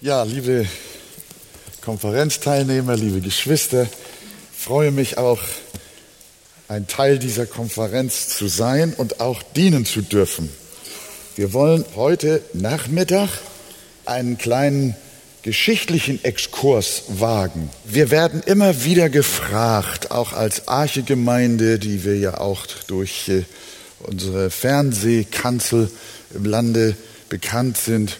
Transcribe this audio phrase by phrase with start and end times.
[0.00, 0.64] Ja, liebe
[1.80, 3.88] Konferenzteilnehmer, liebe Geschwister,
[4.56, 5.40] freue mich auch,
[6.68, 10.50] ein Teil dieser Konferenz zu sein und auch dienen zu dürfen.
[11.34, 13.28] Wir wollen heute Nachmittag
[14.04, 14.94] einen kleinen
[15.42, 17.68] geschichtlichen Exkurs wagen.
[17.84, 23.42] Wir werden immer wieder gefragt, auch als Archegemeinde, die wir ja auch durch äh,
[23.98, 25.90] unsere Fernsehkanzel
[26.34, 26.96] im Lande
[27.28, 28.18] bekannt sind,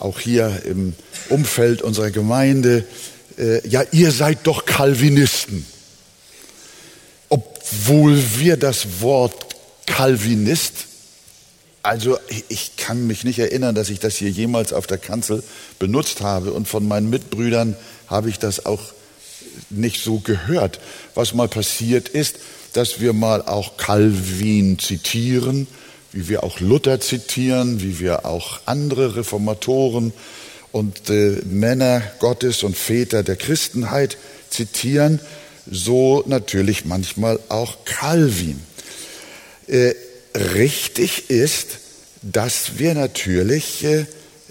[0.00, 0.94] auch hier im
[1.28, 2.84] Umfeld unserer Gemeinde,
[3.38, 5.66] äh, ja, ihr seid doch Calvinisten.
[7.28, 9.54] Obwohl wir das Wort
[9.86, 10.86] Calvinist,
[11.82, 15.42] also ich kann mich nicht erinnern, dass ich das hier jemals auf der Kanzel
[15.78, 17.76] benutzt habe und von meinen Mitbrüdern
[18.08, 18.82] habe ich das auch
[19.70, 20.80] nicht so gehört.
[21.14, 22.36] Was mal passiert ist,
[22.72, 25.66] dass wir mal auch Calvin zitieren,
[26.12, 30.12] wie wir auch Luther zitieren, wie wir auch andere Reformatoren
[30.72, 34.16] und äh, Männer Gottes und Väter der Christenheit
[34.50, 35.20] zitieren,
[35.70, 38.60] so natürlich manchmal auch Calvin.
[39.66, 39.94] Äh,
[40.34, 41.78] richtig ist,
[42.22, 44.06] dass wir natürlich äh,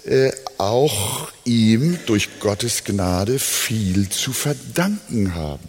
[0.06, 5.68] äh auch ihm durch Gottes Gnade viel zu verdanken haben.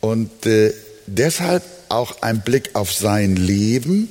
[0.00, 0.72] Und äh,
[1.06, 4.08] deshalb auch ein Blick auf sein Leben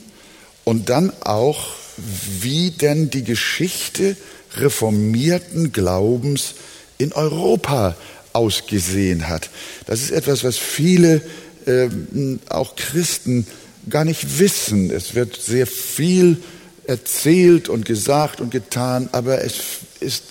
[0.67, 4.17] und dann auch, wie denn die Geschichte
[4.57, 6.55] reformierten Glaubens
[6.97, 7.95] in Europa
[8.33, 9.49] ausgesehen hat.
[9.85, 11.21] Das ist etwas, was viele,
[11.65, 11.87] äh,
[12.49, 13.47] auch Christen,
[13.89, 14.91] gar nicht wissen.
[14.91, 16.43] Es wird sehr viel
[16.85, 19.61] erzählt und gesagt und getan, aber es
[20.01, 20.23] ist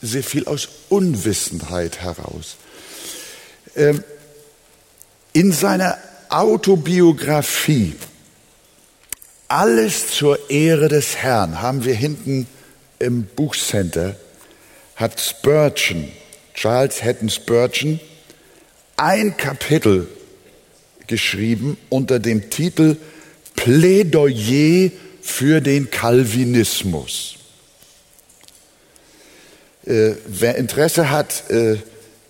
[0.00, 2.56] sehr viel aus Unwissenheit heraus.
[3.76, 4.02] Ähm,
[5.34, 5.98] in seiner
[6.30, 7.92] Autobiografie
[9.54, 12.48] alles zur Ehre des Herrn haben wir hinten
[12.98, 14.16] im Buchcenter,
[14.96, 16.08] hat Spurgeon,
[16.54, 18.00] Charles Hatton Spurgeon,
[18.96, 20.08] ein Kapitel
[21.06, 22.96] geschrieben unter dem Titel
[23.54, 24.90] Plädoyer
[25.22, 27.36] für den Calvinismus.
[29.86, 31.76] Äh, wer Interesse hat, äh,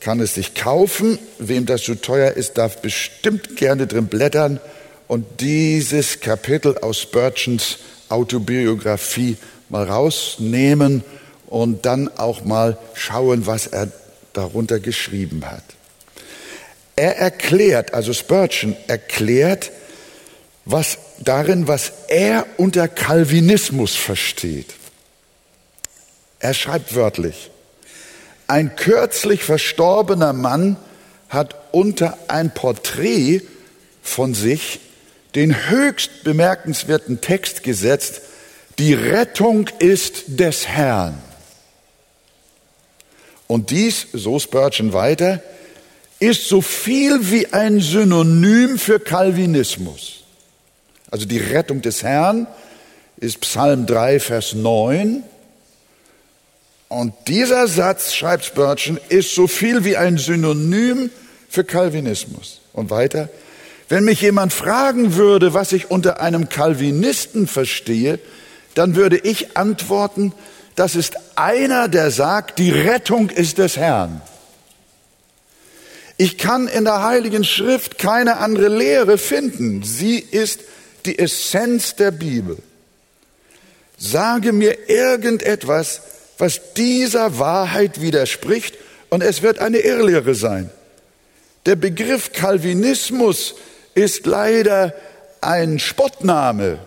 [0.01, 1.19] kann es sich kaufen.
[1.39, 4.61] Wem das zu teuer ist, darf bestimmt gerne drin blättern
[5.09, 7.79] und dieses Kapitel aus Spurgeons
[8.09, 9.37] Autobiografie
[9.69, 11.03] mal rausnehmen
[11.47, 13.91] und dann auch mal schauen, was er
[14.33, 15.65] darunter geschrieben hat.
[16.97, 19.73] Er erklärt, also Spurgeon erklärt,
[20.65, 24.75] was darin, was er unter Calvinismus versteht.
[26.39, 27.51] Er schreibt wörtlich,
[28.47, 30.77] ein kürzlich verstorbener Mann
[31.29, 33.43] hat unter ein Porträt
[34.03, 34.81] von sich
[35.35, 38.23] den höchst bemerkenswerten Text gesetzt,
[38.79, 41.21] die Rettung ist des Herrn.
[43.47, 45.43] Und dies, so Spurgeon weiter,
[46.19, 50.25] ist so viel wie ein Synonym für Calvinismus.
[51.11, 52.47] Also die Rettung des Herrn
[53.19, 55.23] ist Psalm 3, Vers 9.
[56.89, 61.11] Und dieser Satz, schreibt Spurgeon, ist so viel wie ein Synonym
[61.49, 62.61] für Calvinismus.
[62.73, 63.29] Und weiter,
[63.89, 68.19] wenn mich jemand fragen würde, was ich unter einem Calvinisten verstehe,
[68.75, 70.33] dann würde ich antworten,
[70.75, 74.21] das ist einer, der sagt, die Rettung ist des Herrn.
[76.17, 79.83] Ich kann in der Heiligen Schrift keine andere Lehre finden.
[79.83, 80.61] Sie ist
[81.07, 82.57] die Essenz der Bibel.
[83.99, 86.01] Sage mir irgendetwas,
[86.39, 88.77] was dieser Wahrheit widerspricht,
[89.11, 90.71] und es wird eine Irrlehre sein.
[91.67, 93.55] Der Begriff Calvinismus
[93.95, 94.95] ist leider
[95.41, 96.79] ein Spottname.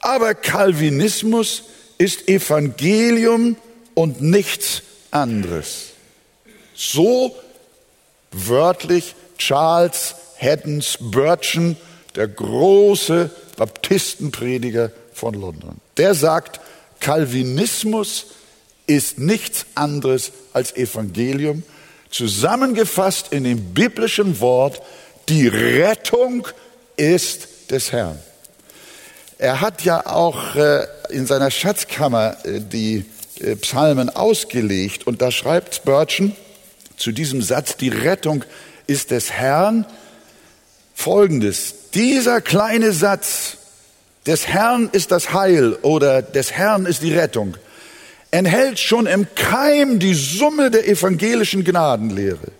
[0.00, 1.64] Aber Calvinismus
[1.98, 3.56] ist Evangelium
[3.94, 5.90] und nichts anderes.
[6.74, 7.34] So
[8.32, 11.76] wörtlich Charles Haddon Spurgeon,
[12.16, 15.76] der große Baptistenprediger von London.
[15.96, 16.60] Der sagt,
[17.00, 18.26] Calvinismus
[18.86, 21.62] ist nichts anderes als Evangelium,
[22.10, 24.82] zusammengefasst in dem biblischen Wort
[25.28, 26.46] die Rettung
[26.96, 28.18] ist des Herrn.
[29.38, 33.04] Er hat ja auch äh, in seiner Schatzkammer äh, die
[33.40, 36.36] äh, Psalmen ausgelegt und da schreibt Spurgeon
[36.96, 38.44] zu diesem Satz, die Rettung
[38.86, 39.86] ist des Herrn,
[40.94, 41.90] folgendes.
[41.94, 43.56] Dieser kleine Satz,
[44.26, 47.56] des Herrn ist das Heil oder des Herrn ist die Rettung,
[48.30, 52.52] enthält schon im Keim die Summe der evangelischen Gnadenlehre.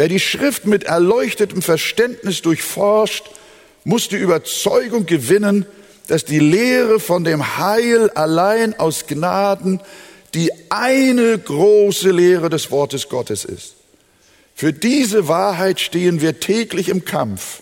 [0.00, 3.26] Wer die Schrift mit erleuchtetem Verständnis durchforscht,
[3.84, 5.66] muss die Überzeugung gewinnen,
[6.06, 9.78] dass die Lehre von dem Heil allein aus Gnaden
[10.32, 13.74] die eine große Lehre des Wortes Gottes ist.
[14.54, 17.60] Für diese Wahrheit stehen wir täglich im Kampf.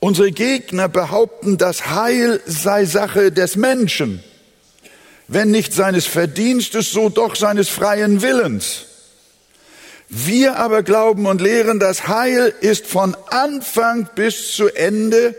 [0.00, 4.22] Unsere Gegner behaupten, das Heil sei Sache des Menschen,
[5.28, 8.87] wenn nicht seines Verdienstes, so doch seines freien Willens.
[10.08, 15.34] Wir aber glauben und lehren, das Heil ist von Anfang bis zu Ende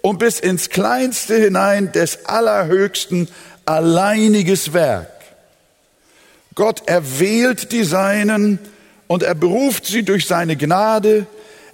[0.00, 3.28] und bis ins Kleinste hinein des Allerhöchsten
[3.66, 5.10] alleiniges Werk.
[6.54, 8.58] Gott erwählt die Seinen
[9.08, 11.26] und er beruft sie durch seine Gnade,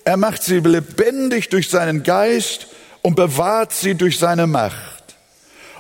[0.05, 2.67] er macht sie lebendig durch seinen Geist
[3.03, 5.01] und bewahrt sie durch seine Macht.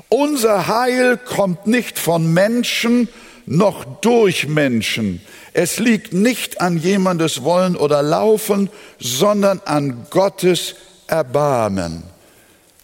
[0.09, 3.09] Unser Heil kommt nicht von Menschen
[3.51, 5.21] noch durch Menschen.
[5.53, 8.71] Es liegt nicht an jemandes Wollen oder Laufen,
[9.01, 10.77] sondern an Gottes
[11.09, 12.05] Erbarmen.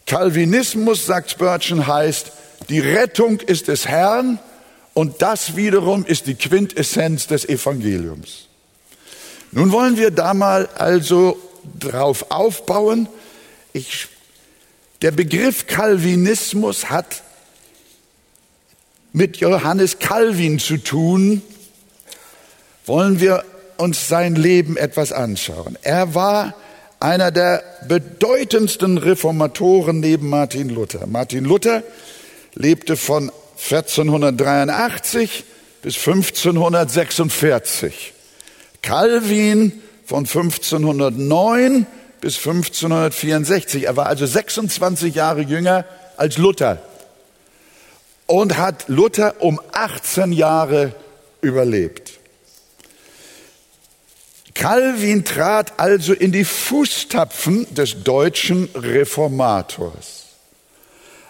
[0.07, 2.33] Calvinismus, sagt Spurgeon, heißt,
[2.69, 4.41] die Rettung ist des Herrn
[4.93, 8.49] und das wiederum ist die Quintessenz des Evangeliums.
[9.53, 11.39] Nun wollen wir da mal also
[11.79, 13.09] drauf aufbauen.
[13.73, 14.09] Ich,
[15.01, 17.23] der Begriff Calvinismus hat
[19.17, 21.41] mit Johannes Calvin zu tun.
[22.85, 23.45] Wollen wir
[23.79, 25.79] uns sein Leben etwas anschauen.
[25.81, 26.55] Er war
[27.01, 31.07] einer der bedeutendsten Reformatoren neben Martin Luther.
[31.07, 31.83] Martin Luther
[32.55, 33.33] lebte von
[33.71, 35.45] 1483
[35.81, 38.13] bis 1546.
[38.83, 39.73] Calvin
[40.05, 41.87] von 1509
[42.21, 43.87] bis 1564.
[43.87, 45.87] Er war also 26 Jahre jünger
[46.19, 46.83] als Luther
[48.27, 50.95] und hat Luther um 18 Jahre
[51.41, 52.19] überlebt.
[54.55, 60.25] Calvin trat also in die Fußtapfen des deutschen Reformators.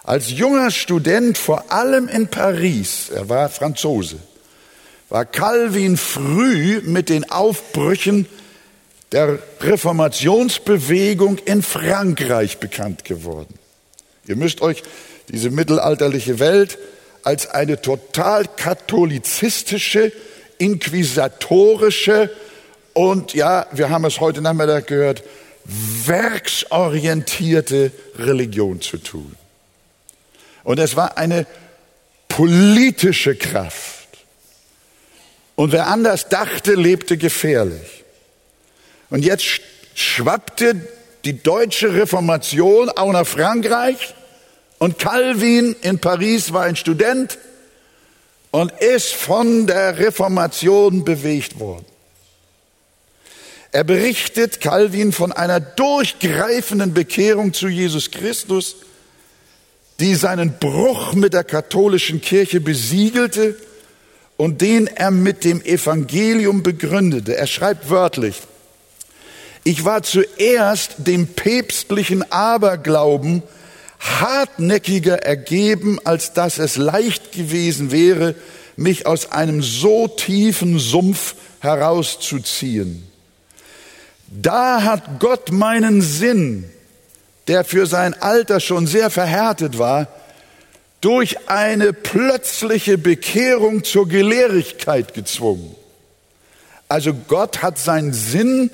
[0.04, 4.18] Als junger Student, vor allem in Paris, er war Franzose,
[5.08, 8.26] war Calvin früh mit den Aufbrüchen
[9.10, 13.54] der Reformationsbewegung in Frankreich bekannt geworden.
[14.28, 14.84] Ihr müsst euch
[15.28, 16.78] diese mittelalterliche Welt
[17.22, 20.12] als eine total katholizistische,
[20.58, 22.30] inquisitorische
[22.92, 25.22] und ja, wir haben es heute Nachmittag gehört,
[26.06, 29.36] werksorientierte Religion zu tun.
[30.64, 31.46] Und es war eine
[32.28, 34.08] politische Kraft.
[35.56, 38.04] Und wer anders dachte, lebte gefährlich.
[39.10, 39.44] Und jetzt
[39.94, 40.76] schwappte
[41.24, 44.14] die deutsche Reformation auch nach Frankreich
[44.78, 47.38] und Calvin in Paris war ein Student
[48.50, 51.84] und ist von der Reformation bewegt worden.
[53.72, 58.76] Er berichtet Calvin von einer durchgreifenden Bekehrung zu Jesus Christus,
[60.00, 63.56] die seinen Bruch mit der katholischen Kirche besiegelte
[64.36, 67.36] und den er mit dem Evangelium begründete.
[67.36, 68.36] Er schreibt wörtlich,
[69.64, 73.42] ich war zuerst dem päpstlichen Aberglauben
[73.98, 78.34] hartnäckiger ergeben, als dass es leicht gewesen wäre,
[78.76, 83.06] mich aus einem so tiefen Sumpf herauszuziehen.
[84.28, 86.64] Da hat Gott meinen Sinn,
[87.48, 90.08] der für sein Alter schon sehr verhärtet war,
[91.00, 95.74] durch eine plötzliche Bekehrung zur Gelehrigkeit gezwungen.
[96.88, 98.70] Also Gott hat seinen Sinn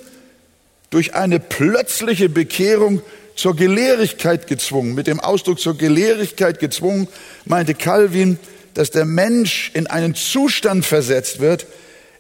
[0.91, 3.03] durch eine plötzliche Bekehrung
[3.35, 4.95] zur Gelehrigkeit gezwungen.
[4.95, 7.09] Mit dem Ausdruck zur Gelehrigkeit gezwungen
[7.45, 8.39] meinte Calvin,
[8.75, 11.67] dass der Mensch in einen Zustand versetzt wird,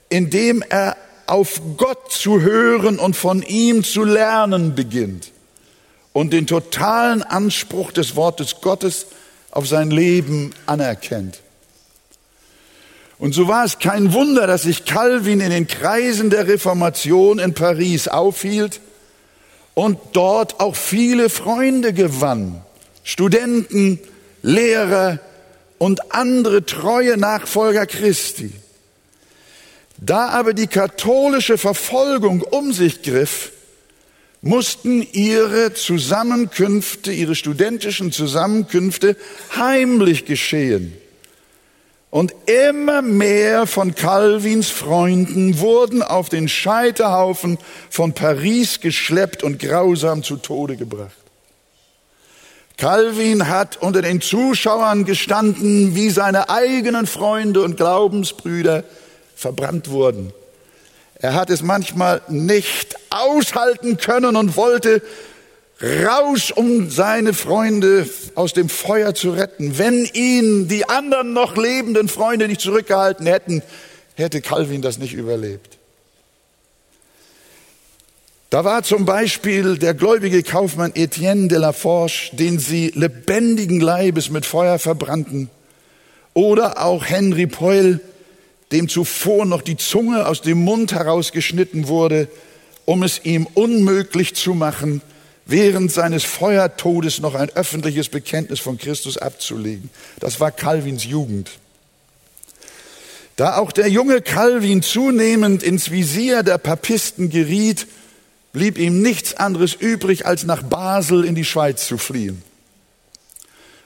[0.08, 5.30] in dem er auf Gott zu hören und von ihm zu lernen beginnt
[6.12, 9.06] und den totalen Anspruch des Wortes Gottes
[9.50, 11.40] auf sein Leben anerkennt.
[13.18, 17.54] Und so war es kein Wunder, dass sich Calvin in den Kreisen der Reformation in
[17.54, 18.80] Paris aufhielt
[19.74, 22.62] und dort auch viele Freunde gewann,
[23.04, 23.98] Studenten,
[24.42, 25.18] Lehrer
[25.78, 28.52] und andere treue Nachfolger Christi.
[29.98, 33.52] Da aber die katholische Verfolgung um sich griff,
[34.40, 39.16] mussten ihre Zusammenkünfte, ihre studentischen Zusammenkünfte
[39.56, 40.96] heimlich geschehen.
[42.12, 47.56] Und immer mehr von Calvins Freunden wurden auf den Scheiterhaufen
[47.88, 51.16] von Paris geschleppt und grausam zu Tode gebracht.
[52.76, 58.84] Calvin hat unter den Zuschauern gestanden, wie seine eigenen Freunde und Glaubensbrüder
[59.34, 60.34] verbrannt wurden.
[61.14, 65.00] Er hat es manchmal nicht aushalten können und wollte
[65.82, 69.78] raus, um seine Freunde aus dem Feuer zu retten.
[69.78, 73.62] Wenn ihn die anderen noch lebenden Freunde nicht zurückgehalten hätten,
[74.14, 75.78] hätte Calvin das nicht überlebt.
[78.50, 84.30] Da war zum Beispiel der gläubige Kaufmann Etienne de la Forge, den sie lebendigen Leibes
[84.30, 85.48] mit Feuer verbrannten.
[86.34, 88.00] Oder auch Henry Poyle,
[88.70, 92.28] dem zuvor noch die Zunge aus dem Mund herausgeschnitten wurde,
[92.84, 95.00] um es ihm unmöglich zu machen,
[95.46, 99.90] während seines Feuertodes noch ein öffentliches Bekenntnis von Christus abzulegen.
[100.20, 101.50] Das war Calvins Jugend.
[103.36, 107.86] Da auch der junge Calvin zunehmend ins Visier der Papisten geriet,
[108.52, 112.42] blieb ihm nichts anderes übrig, als nach Basel in die Schweiz zu fliehen,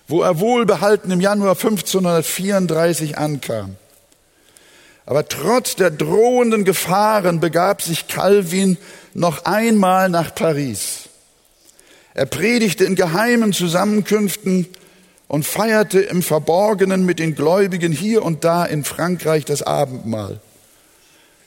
[0.09, 3.77] wo er wohlbehalten im Januar 1534 ankam.
[5.07, 8.77] Aber trotz der drohenden Gefahren begab sich Calvin
[9.15, 11.06] noch einmal nach Paris.
[12.17, 14.67] Er predigte in geheimen Zusammenkünften
[15.29, 20.41] und feierte im Verborgenen mit den Gläubigen hier und da in Frankreich das Abendmahl.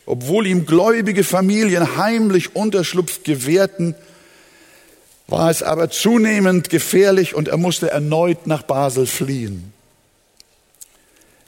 [0.05, 3.95] Obwohl ihm gläubige Familien heimlich Unterschlupf gewährten,
[5.27, 9.73] war es aber zunehmend gefährlich und er musste erneut nach Basel fliehen.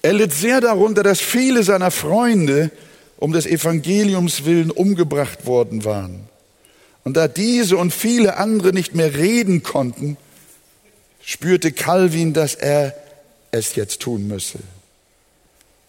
[0.01, 2.72] Er litt sehr darunter, dass viele seiner Freunde
[3.18, 6.30] um des Evangeliums willen umgebracht worden waren.
[7.03, 10.17] Und da diese und viele andere nicht mehr reden konnten,
[11.24, 12.96] spürte Calvin, dass er
[13.51, 14.60] es jetzt tun müsse,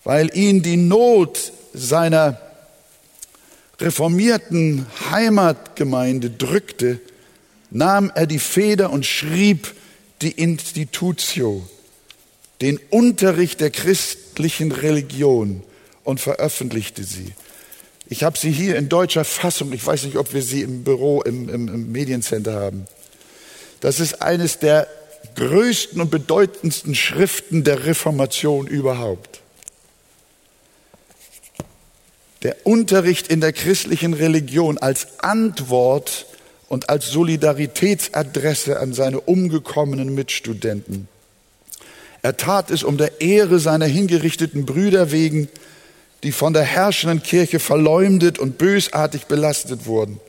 [0.05, 2.41] weil ihn die Not seiner
[3.81, 7.01] reformierten Heimatgemeinde drückte,
[7.71, 9.75] nahm er die Feder und schrieb
[10.23, 11.67] die Institutio,
[12.61, 15.63] den Unterricht der christlichen Religion
[16.05, 17.33] und veröffentlichte sie.
[18.13, 21.23] Ich habe sie hier in deutscher Fassung, ich weiß nicht, ob wir sie im Büro,
[21.23, 22.85] im, im, im Mediencenter haben.
[23.81, 24.87] Das ist eines der
[25.35, 29.41] größten und bedeutendsten Schriften der Reformation überhaupt.
[32.43, 36.27] Der Unterricht in der christlichen Religion als Antwort
[36.69, 41.09] und als Solidaritätsadresse an seine umgekommenen Mitstudenten.
[42.21, 45.49] Er tat es um der Ehre seiner hingerichteten Brüder wegen,
[46.23, 50.21] die von der herrschenden Kirche verleumdet und bösartig belastet wurden.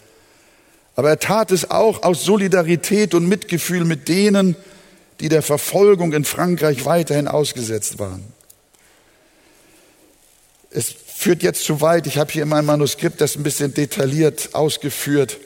[0.96, 4.56] Aber er tat es auch aus Solidarität und Mitgefühl mit denen,
[5.20, 8.24] die der Verfolgung in Frankreich weiterhin ausgesetzt waren.
[10.70, 12.08] Es führt jetzt zu weit.
[12.08, 15.38] Ich habe hier in meinem Manuskript das ein bisschen detailliert ausgeführt.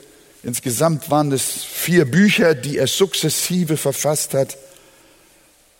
[0.42, 4.56] Insgesamt waren es vier Bücher, die er sukzessive verfasst hat,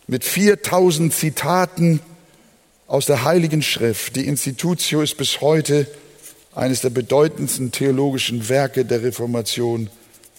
[0.06, 2.00] mit 4000 Zitaten
[2.88, 4.16] aus der Heiligen Schrift.
[4.16, 5.86] Die Institutio ist bis heute
[6.54, 9.90] eines der bedeutendsten theologischen Werke der Reformation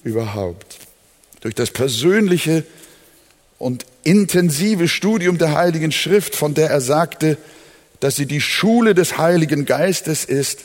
[0.04, 0.80] überhaupt.
[1.42, 2.66] Durch das persönliche
[3.60, 7.38] und intensive Studium der Heiligen Schrift, von der er sagte,
[8.00, 10.62] dass sie die Schule des Heiligen Geistes ist,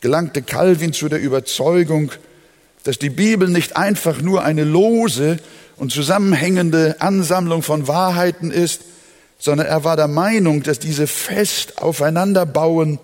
[0.00, 2.12] gelangte Calvin zu der Überzeugung,
[2.84, 5.38] dass die Bibel nicht einfach nur eine lose
[5.76, 8.80] und zusammenhängende Ansammlung von Wahrheiten ist,
[9.40, 13.00] sondern er war der Meinung, dass diese fest aufeinander bauen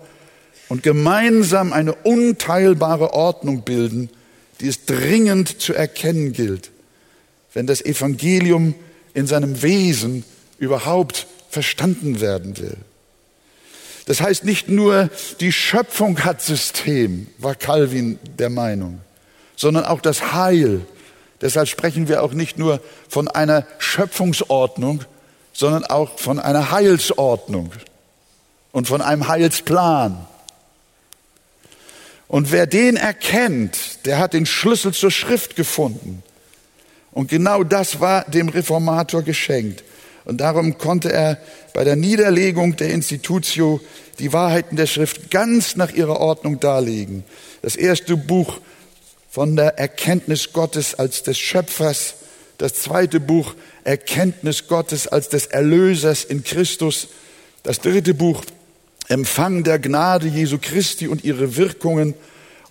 [0.69, 4.09] und gemeinsam eine unteilbare Ordnung bilden,
[4.61, 6.71] die es dringend zu erkennen gilt,
[7.53, 8.75] wenn das Evangelium
[9.13, 10.23] in seinem Wesen
[10.59, 12.77] überhaupt verstanden werden will.
[14.05, 19.01] Das heißt, nicht nur die Schöpfung hat System, war Calvin der Meinung,
[19.55, 20.81] sondern auch das Heil.
[21.41, 22.79] Deshalb sprechen wir auch nicht nur
[23.09, 25.03] von einer Schöpfungsordnung,
[25.57, 27.71] sondern auch von einer Heilsordnung
[28.71, 30.27] und von einem Heilsplan.
[32.27, 36.21] Und wer den erkennt, der hat den Schlüssel zur Schrift gefunden.
[37.11, 39.83] Und genau das war dem Reformator geschenkt.
[40.25, 41.39] Und darum konnte er
[41.73, 43.81] bei der Niederlegung der Institutio
[44.19, 47.23] die Wahrheiten der Schrift ganz nach ihrer Ordnung darlegen.
[47.63, 48.59] Das erste Buch
[49.31, 52.13] von der Erkenntnis Gottes als des Schöpfers,
[52.57, 57.07] das zweite Buch Erkenntnis Gottes als des Erlösers in Christus.
[57.63, 58.43] Das dritte Buch
[59.07, 62.13] Empfang der Gnade Jesu Christi und ihre Wirkungen.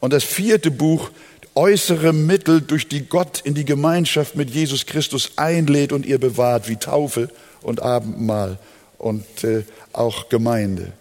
[0.00, 1.10] Und das vierte Buch
[1.54, 6.68] äußere Mittel, durch die Gott in die Gemeinschaft mit Jesus Christus einlädt und ihr bewahrt,
[6.68, 7.30] wie Taufe
[7.62, 8.58] und Abendmahl
[8.98, 10.92] und äh, auch Gemeinde.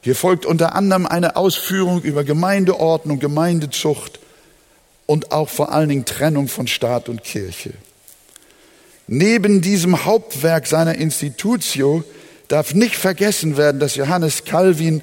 [0.00, 4.18] Hier folgt unter anderem eine Ausführung über Gemeindeordnung, Gemeindezucht
[5.06, 7.72] und auch vor allen Dingen Trennung von Staat und Kirche.
[9.06, 12.04] Neben diesem Hauptwerk seiner Institutio
[12.48, 15.02] darf nicht vergessen werden, dass Johannes Calvin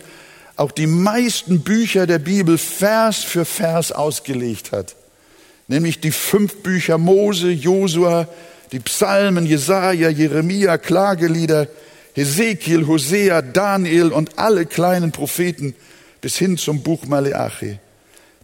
[0.55, 4.95] auch die meisten Bücher der Bibel Vers für Vers ausgelegt hat.
[5.71, 8.27] nämlich die fünf Bücher Mose, Josua,
[8.71, 11.67] die Psalmen, Jesaja, Jeremia, Klagelieder,
[12.13, 15.73] Hesekiel, Hosea, Daniel und alle kleinen Propheten
[16.19, 17.79] bis hin zum Buch Maleachi.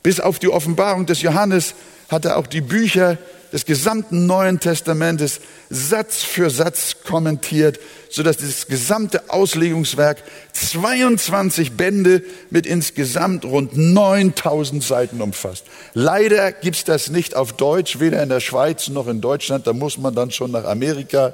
[0.04, 1.76] Bis auf die Offenbarung des Johannes
[2.10, 3.18] hat er auch die Bücher
[3.51, 5.39] des gesamten Neuen Testamentes
[5.70, 10.24] Satz für Satz kommentiert, sodass das gesamte Auslegungswerk
[10.54, 15.66] 22 Bände mit insgesamt rund 9000 Seiten umfasst.
[15.94, 19.68] Leider gibt's das nicht auf Deutsch, weder in der Schweiz noch in Deutschland.
[19.68, 21.34] Da muss man dann schon nach Amerika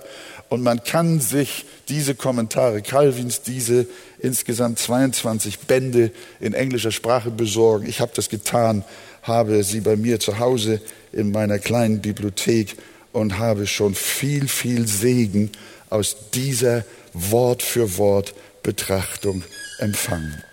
[0.49, 3.87] und man kann sich diese Kommentare Calvins, diese
[4.19, 7.87] insgesamt 22 Bände in englischer Sprache besorgen.
[7.87, 8.83] Ich habe das getan,
[9.23, 10.81] habe sie bei mir zu Hause
[11.13, 12.75] in meiner kleinen Bibliothek
[13.11, 15.51] und habe schon viel, viel Segen
[15.89, 19.43] aus dieser Wort für Wort Betrachtung
[19.79, 20.43] empfangen.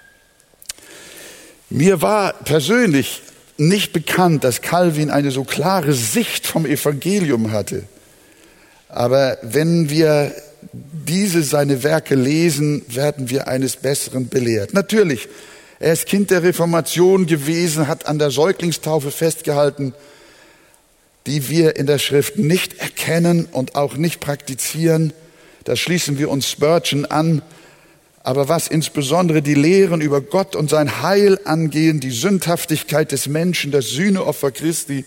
[1.70, 3.22] Mir war persönlich
[3.56, 7.84] nicht bekannt, dass Calvin eine so klare Sicht vom Evangelium hatte.
[8.88, 10.34] Aber wenn wir
[10.72, 14.74] diese seine Werke lesen, werden wir eines Besseren belehrt.
[14.74, 15.28] Natürlich,
[15.78, 19.94] er ist Kind der Reformation gewesen, hat an der Säuglingstaufe festgehalten,
[21.26, 25.12] die wir in der Schrift nicht erkennen und auch nicht praktizieren.
[25.64, 27.42] Da schließen wir uns Spurgeon an.
[28.22, 33.70] Aber was insbesondere die Lehren über Gott und sein Heil angehen, die Sündhaftigkeit des Menschen,
[33.70, 35.04] das Sühneopfer Christi,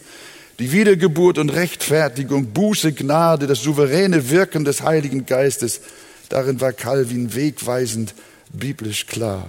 [0.60, 5.82] die Wiedergeburt und Rechtfertigung, Buße, Gnade, das souveräne Wirken des Heiligen Geistes,
[6.29, 8.13] darin war Calvin wegweisend
[8.51, 9.48] biblisch klar.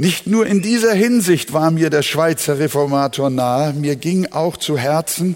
[0.00, 4.78] Nicht nur in dieser Hinsicht war mir der Schweizer Reformator nahe, mir ging auch zu
[4.78, 5.34] Herzen,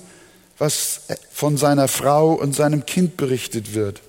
[0.56, 1.00] was
[1.32, 4.00] von seiner Frau und seinem Kind berichtet wird.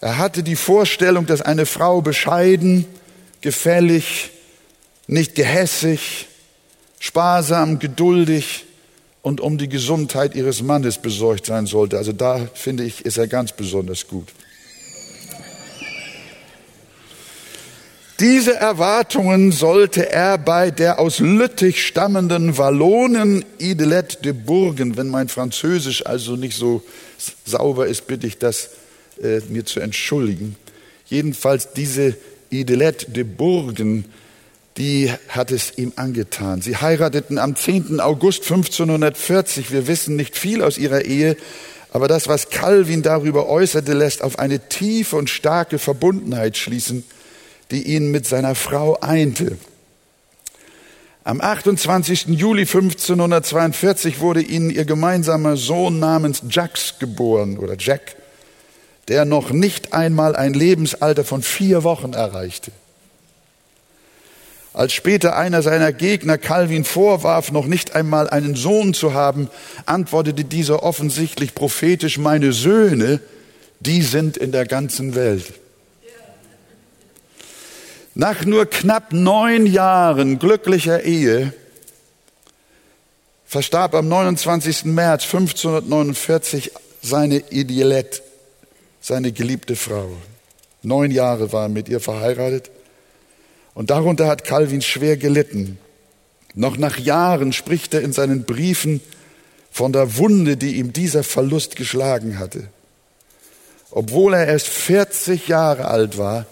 [0.00, 2.86] Er hatte die Vorstellung, dass eine Frau bescheiden,
[3.40, 4.30] gefällig,
[5.08, 6.28] nicht gehässig,
[7.00, 8.66] sparsam, geduldig
[9.22, 11.98] und um die Gesundheit ihres Mannes besorgt sein sollte.
[11.98, 14.28] Also da finde ich, ist er ganz besonders gut.
[18.20, 25.28] Diese Erwartungen sollte er bei der aus Lüttich stammenden Wallonen Idelette de Bourgen, wenn mein
[25.28, 26.82] Französisch also nicht so
[27.44, 28.70] sauber ist, bitte ich das
[29.22, 30.56] äh, mir zu entschuldigen.
[31.06, 32.16] Jedenfalls diese
[32.50, 34.04] Idelette de Bourgen
[34.78, 36.62] die hat es ihm angetan.
[36.62, 38.00] Sie heirateten am 10.
[38.00, 39.72] August 1540.
[39.72, 41.36] Wir wissen nicht viel aus ihrer Ehe,
[41.92, 47.02] aber das, was Calvin darüber äußerte, lässt auf eine tiefe und starke Verbundenheit schließen,
[47.70, 49.58] die ihn mit seiner Frau einte.
[51.24, 52.28] Am 28.
[52.28, 58.16] Juli 1542 wurde ihnen ihr gemeinsamer Sohn namens Jacques geboren oder Jack,
[59.08, 62.72] der noch nicht einmal ein Lebensalter von vier Wochen erreichte.
[64.72, 69.50] Als später einer seiner Gegner Calvin vorwarf, noch nicht einmal einen Sohn zu haben,
[69.86, 73.20] antwortete dieser offensichtlich prophetisch, meine Söhne,
[73.80, 75.52] die sind in der ganzen Welt.
[78.20, 81.52] Nach nur knapp neun Jahren glücklicher Ehe
[83.44, 84.86] verstarb am 29.
[84.86, 88.22] März 1549 seine Idiolette,
[89.00, 90.10] seine geliebte Frau.
[90.82, 92.72] Neun Jahre war er mit ihr verheiratet.
[93.72, 95.78] Und darunter hat Calvin schwer gelitten.
[96.54, 99.00] Noch nach Jahren spricht er in seinen Briefen
[99.70, 102.66] von der Wunde, die ihm dieser Verlust geschlagen hatte.
[103.92, 106.46] Obwohl er erst 40 Jahre alt war,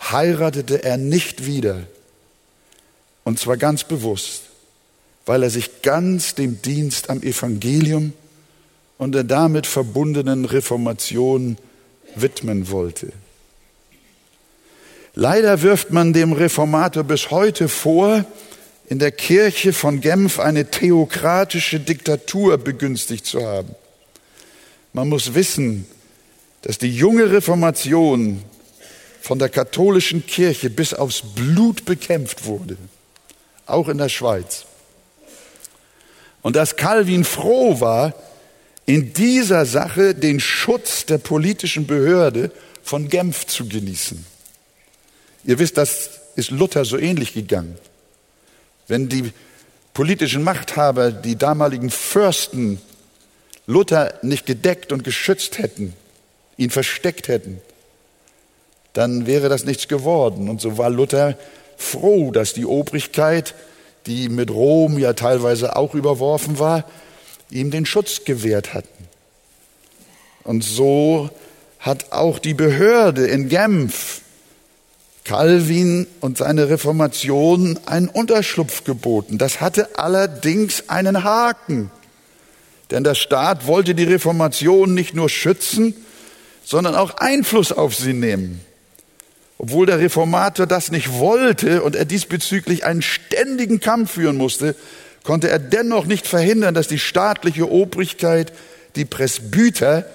[0.00, 1.86] heiratete er nicht wieder.
[3.24, 4.42] Und zwar ganz bewusst,
[5.26, 8.12] weil er sich ganz dem Dienst am Evangelium
[8.96, 11.56] und der damit verbundenen Reformation
[12.14, 13.12] widmen wollte.
[15.14, 18.24] Leider wirft man dem Reformator bis heute vor,
[18.88, 23.74] in der Kirche von Genf eine theokratische Diktatur begünstigt zu haben.
[24.92, 25.86] Man muss wissen,
[26.62, 28.42] dass die junge Reformation
[29.28, 32.78] von der katholischen Kirche bis aufs Blut bekämpft wurde,
[33.66, 34.64] auch in der Schweiz.
[36.40, 38.14] Und dass Calvin froh war,
[38.86, 42.50] in dieser Sache den Schutz der politischen Behörde
[42.82, 44.24] von Genf zu genießen.
[45.44, 47.76] Ihr wisst, das ist Luther so ähnlich gegangen.
[48.86, 49.30] Wenn die
[49.92, 52.80] politischen Machthaber, die damaligen Fürsten,
[53.66, 55.92] Luther nicht gedeckt und geschützt hätten,
[56.56, 57.60] ihn versteckt hätten,
[58.98, 60.48] dann wäre das nichts geworden.
[60.48, 61.38] Und so war Luther
[61.76, 63.54] froh, dass die Obrigkeit,
[64.06, 66.84] die mit Rom ja teilweise auch überworfen war,
[67.48, 69.06] ihm den Schutz gewährt hatten.
[70.42, 71.30] Und so
[71.78, 74.22] hat auch die Behörde in Genf
[75.22, 79.38] Calvin und seine Reformation einen Unterschlupf geboten.
[79.38, 81.92] Das hatte allerdings einen Haken.
[82.90, 85.94] Denn der Staat wollte die Reformation nicht nur schützen,
[86.64, 88.60] sondern auch Einfluss auf sie nehmen.
[89.58, 94.76] Obwohl der Reformator das nicht wollte und er diesbezüglich einen ständigen Kampf führen musste,
[95.24, 98.52] konnte er dennoch nicht verhindern, dass die staatliche Obrigkeit,
[98.94, 100.06] die Presbyter,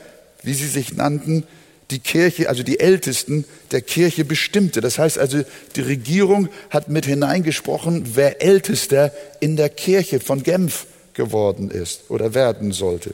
[0.43, 1.45] wie sie sich nannten,
[1.91, 4.79] die Kirche, also die Ältesten der Kirche bestimmte.
[4.79, 5.43] Das heißt also,
[5.75, 12.33] die Regierung hat mit hineingesprochen, wer Ältester in der Kirche von Genf geworden ist oder
[12.33, 13.13] werden sollte.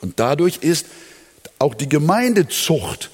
[0.00, 0.86] Und dadurch ist
[1.58, 3.10] auch die Gemeindezucht,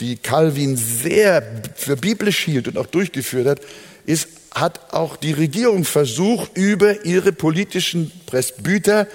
[0.00, 1.42] die Calvin sehr
[1.76, 3.60] für biblisch hielt und auch durchgeführt hat,
[4.06, 9.06] ist, hat auch die Regierung versucht, über ihre politischen Presbyter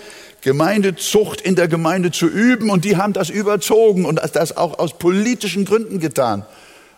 [0.42, 4.98] Gemeindezucht in der Gemeinde zu üben und die haben das überzogen und das auch aus
[5.00, 6.46] politischen Gründen getan.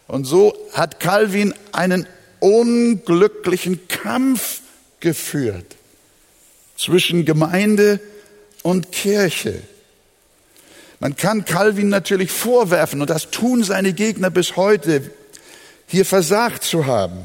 [0.07, 2.05] Und so hat Calvin einen
[2.39, 4.61] unglücklichen Kampf
[4.99, 5.77] geführt
[6.77, 8.01] zwischen Gemeinde
[8.63, 9.61] und Kirche.
[10.99, 15.11] Man kann Calvin natürlich vorwerfen, und das tun seine Gegner bis heute,
[15.85, 17.17] hier versagt zu haben.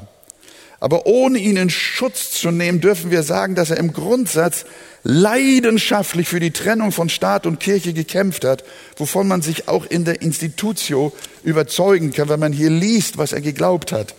[0.79, 4.65] Aber ohne ihn in Schutz zu nehmen, dürfen wir sagen, dass er im Grundsatz
[5.05, 8.65] leidenschaftlich für die Trennung von Staat und Kirche gekämpft hat,
[8.97, 11.13] wovon man sich auch in der Institutio
[11.45, 12.29] überzeugen kann.
[12.29, 14.15] Wenn man hier liest, was er geglaubt hat,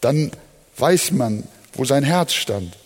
[0.00, 0.32] dann
[0.76, 1.44] weiß man,
[1.74, 2.76] wo sein Herz stand.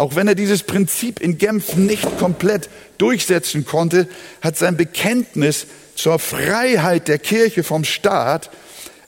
[0.00, 4.08] Auch wenn er dieses Prinzip in Genf nicht komplett durchsetzen konnte,
[4.40, 8.48] hat sein Bekenntnis zur Freiheit der Kirche vom Staat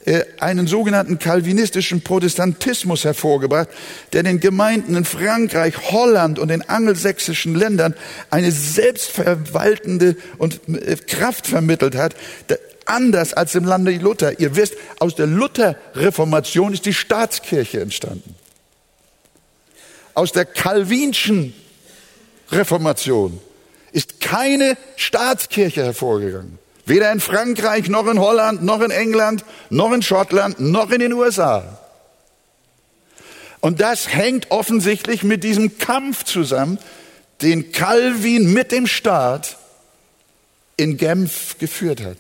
[0.05, 3.71] äh, einen sogenannten kalvinistischen Protestantismus hervorgebracht,
[4.13, 7.95] der den Gemeinden in Frankreich, Holland und den angelsächsischen Ländern
[8.29, 12.15] eine selbstverwaltende und äh, Kraft vermittelt hat,
[12.85, 14.39] anders als im Lande Luther.
[14.41, 18.35] Ihr wisst, aus der Lutherreformation ist die Staatskirche entstanden.
[20.15, 21.55] Aus der Calvinschen
[22.51, 23.41] Reformation
[23.93, 26.59] ist keine Staatskirche hervorgegangen.
[26.85, 31.13] Weder in Frankreich, noch in Holland, noch in England, noch in Schottland, noch in den
[31.13, 31.79] USA.
[33.61, 36.79] Und das hängt offensichtlich mit diesem Kampf zusammen,
[37.43, 39.57] den Calvin mit dem Staat
[40.77, 42.17] in Genf geführt hat.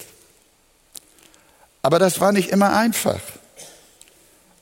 [1.83, 3.20] Aber das war nicht immer einfach.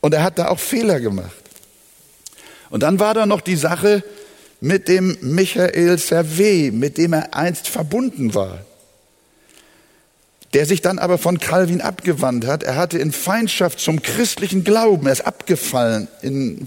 [0.01, 1.50] Und er hat da auch Fehler gemacht.
[2.71, 4.03] Und dann war da noch die Sache
[4.61, 8.65] mit dem Michael Servet, mit dem er einst verbunden war
[10.55, 12.63] der sich dann aber von Calvin abgewandt hat.
[12.63, 16.67] Er hatte in Feindschaft zum christlichen Glauben, er ist abgefallen in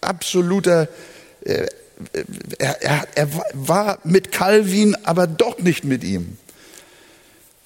[0.00, 0.88] absoluter,
[1.44, 1.66] äh,
[2.58, 6.38] er, er, er war mit Calvin, aber doch nicht mit ihm.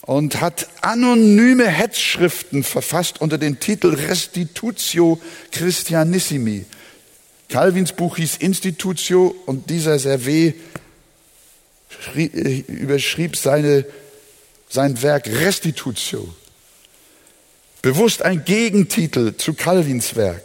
[0.03, 5.21] Und hat anonyme Hetzschriften verfasst unter dem Titel Restitutio
[5.53, 6.65] Christianissimi.
[7.49, 10.55] Calvins Buch hieß Institutio und dieser Servet
[12.15, 13.87] äh, überschrieb seine
[14.69, 16.29] sein Werk Restitutio.
[17.81, 20.43] Bewusst ein Gegentitel zu Calvins Werk.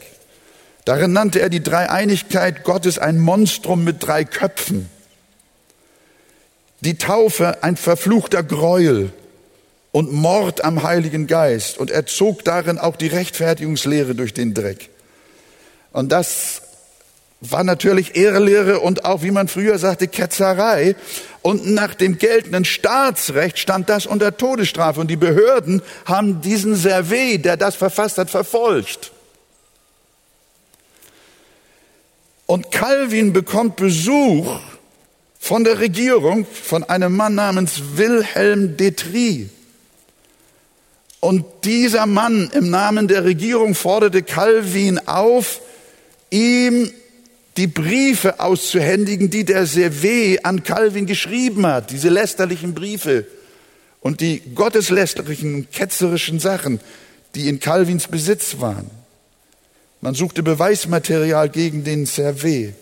[0.86, 4.90] Darin nannte er die Dreieinigkeit Gottes ein Monstrum mit drei Köpfen.
[6.82, 9.12] Die Taufe ein verfluchter Gräuel
[9.92, 11.78] und Mord am Heiligen Geist.
[11.78, 14.90] Und er zog darin auch die Rechtfertigungslehre durch den Dreck.
[15.94, 16.63] Und das
[17.50, 20.96] war natürlich Irrlehre und auch, wie man früher sagte, Ketzerei.
[21.42, 25.02] Und nach dem geltenden Staatsrecht stand das unter Todesstrafe.
[25.02, 29.12] Und die Behörden haben diesen Servet, der das verfasst hat, verfolgt.
[32.46, 34.60] Und Calvin bekommt Besuch
[35.40, 39.50] von der Regierung, von einem Mann namens Wilhelm Detry.
[41.20, 45.62] Und dieser Mann im Namen der Regierung forderte Calvin auf,
[46.30, 46.92] ihm
[47.58, 53.26] die Briefe auszuhändigen, die der Servet an Calvin geschrieben hat, diese lästerlichen Briefe
[54.02, 56.80] und die gotteslästerlichen, ketzerischen Sachen,
[57.36, 58.90] die in Calvins Besitz waren.
[60.02, 62.76] Man suchte Beweismaterial gegen den Servet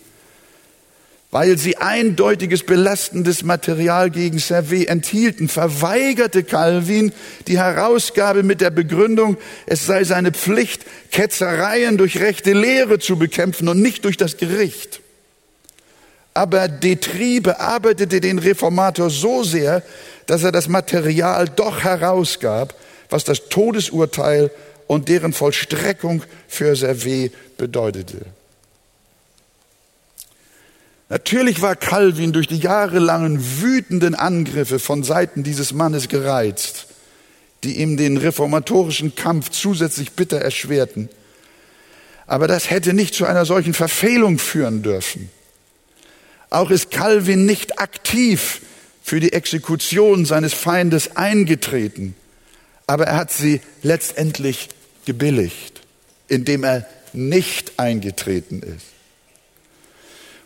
[1.32, 7.10] weil sie eindeutiges belastendes Material gegen Servet enthielten, verweigerte Calvin
[7.48, 13.68] die Herausgabe mit der Begründung, es sei seine Pflicht, Ketzereien durch rechte Lehre zu bekämpfen
[13.68, 15.00] und nicht durch das Gericht.
[16.34, 19.82] Aber Detri bearbeitete den Reformator so sehr,
[20.26, 22.74] dass er das Material doch herausgab,
[23.08, 24.50] was das Todesurteil
[24.86, 28.26] und deren Vollstreckung für Servet bedeutete.
[31.12, 36.86] Natürlich war Calvin durch die jahrelangen wütenden Angriffe von Seiten dieses Mannes gereizt.
[37.64, 41.08] die ihm den reformatorischen Kampf zusätzlich bitter erschwerten.
[42.26, 45.30] Aber das hätte nicht zu einer solchen Verfehlung führen dürfen.
[46.50, 48.62] Auch ist Calvin nicht aktiv
[49.00, 52.16] für die Exekution seines Feindes eingetreten,
[52.88, 54.70] aber er hat sie letztendlich
[55.04, 55.82] gebilligt,
[56.26, 59.01] indem er nicht eingetreten ist.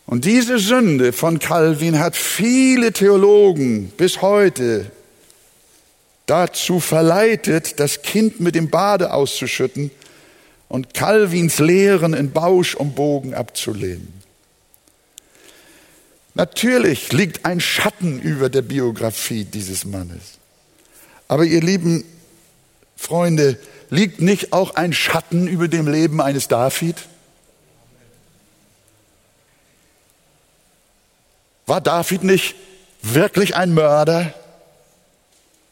[0.06, 4.90] Und diese Sünde von Calvin hat viele Theologen bis heute
[6.26, 9.90] dazu verleitet, das Kind mit dem Bade auszuschütten
[10.68, 14.12] und Calvins Lehren in Bausch und Bogen abzulehnen.
[16.34, 20.38] Natürlich liegt ein Schatten über der Biografie dieses Mannes.
[21.28, 22.04] Aber ihr lieben
[22.96, 23.58] Freunde,
[23.90, 26.96] liegt nicht auch ein Schatten über dem Leben eines David?
[31.66, 32.54] War David nicht
[33.02, 34.32] wirklich ein Mörder?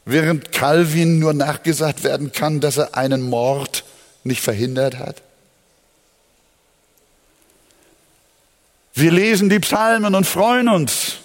[0.05, 3.85] Während Calvin nur nachgesagt werden kann, dass er einen Mord
[4.25, 5.23] nicht verhindert hat?
[8.93, 11.17] Wir lesen die Psalmen und freuen uns,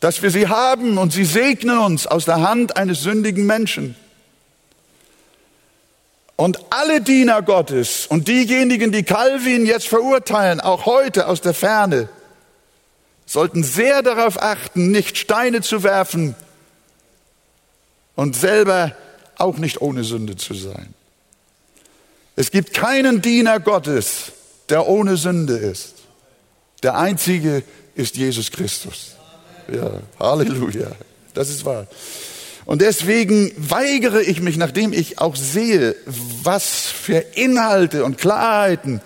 [0.00, 3.94] dass wir sie haben und sie segnen uns aus der Hand eines sündigen Menschen.
[6.36, 12.08] Und alle Diener Gottes und diejenigen, die Calvin jetzt verurteilen, auch heute aus der Ferne,
[13.26, 16.34] sollten sehr darauf achten, nicht Steine zu werfen
[18.14, 18.94] und selber
[19.36, 20.94] auch nicht ohne Sünde zu sein.
[22.36, 24.32] Es gibt keinen Diener Gottes,
[24.68, 25.94] der ohne Sünde ist.
[26.82, 27.62] Der einzige
[27.94, 29.16] ist Jesus Christus.
[29.72, 30.90] Ja, Halleluja.
[31.32, 31.86] Das ist wahr.
[32.66, 39.00] Und deswegen weigere ich mich, nachdem ich auch sehe, was für Inhalte und Klarheiten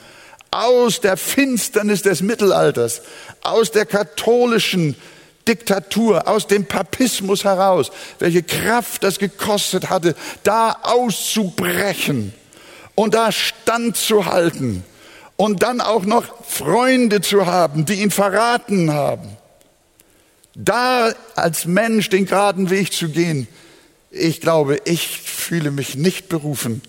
[0.51, 3.03] aus der Finsternis des Mittelalters,
[3.43, 4.97] aus der katholischen
[5.47, 12.35] Diktatur, aus dem Papismus heraus, welche Kraft das gekostet hatte, da auszubrechen
[12.95, 14.85] und da standzuhalten
[15.37, 19.37] und dann auch noch Freunde zu haben, die ihn verraten haben.
[20.55, 23.47] Da als Mensch den geraden Weg zu gehen,
[24.11, 26.83] ich glaube, ich fühle mich nicht berufen,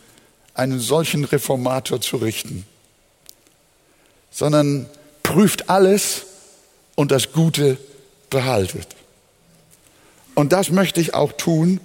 [0.54, 2.66] einen solchen Reformator zu richten
[4.32, 4.88] sondern
[5.24, 6.26] prüft alles
[6.96, 7.78] und das Gute
[8.30, 8.88] behaltet.
[10.36, 11.80] Und das möchte ich auch tun,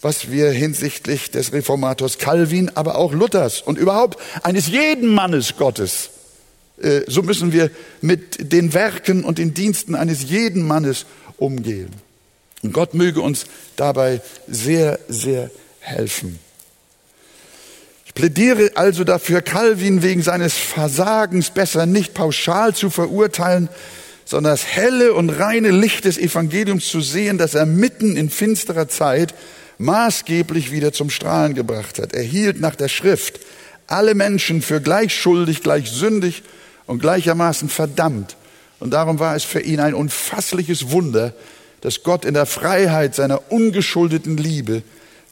[0.00, 6.10] was wir hinsichtlich des Reformators Calvin, aber auch Luthers und überhaupt eines jeden Mannes Gottes,
[6.80, 11.04] äh, so müssen wir mit den Werken und den Diensten eines jeden Mannes
[11.36, 11.90] umgehen.
[12.62, 16.38] Und Gott möge uns dabei sehr, sehr helfen.
[18.10, 23.68] Ich plädiere also dafür, Calvin wegen seines Versagens besser nicht pauschal zu verurteilen,
[24.24, 28.88] sondern das helle und reine Licht des Evangeliums zu sehen, das er mitten in finsterer
[28.88, 29.32] Zeit
[29.78, 32.12] maßgeblich wieder zum Strahlen gebracht hat.
[32.12, 33.38] Er hielt nach der Schrift
[33.86, 36.42] alle Menschen für gleich schuldig, gleich sündig
[36.86, 38.36] und gleichermaßen verdammt.
[38.80, 41.32] Und darum war es für ihn ein unfassliches Wunder,
[41.80, 44.82] dass Gott in der Freiheit seiner ungeschuldeten Liebe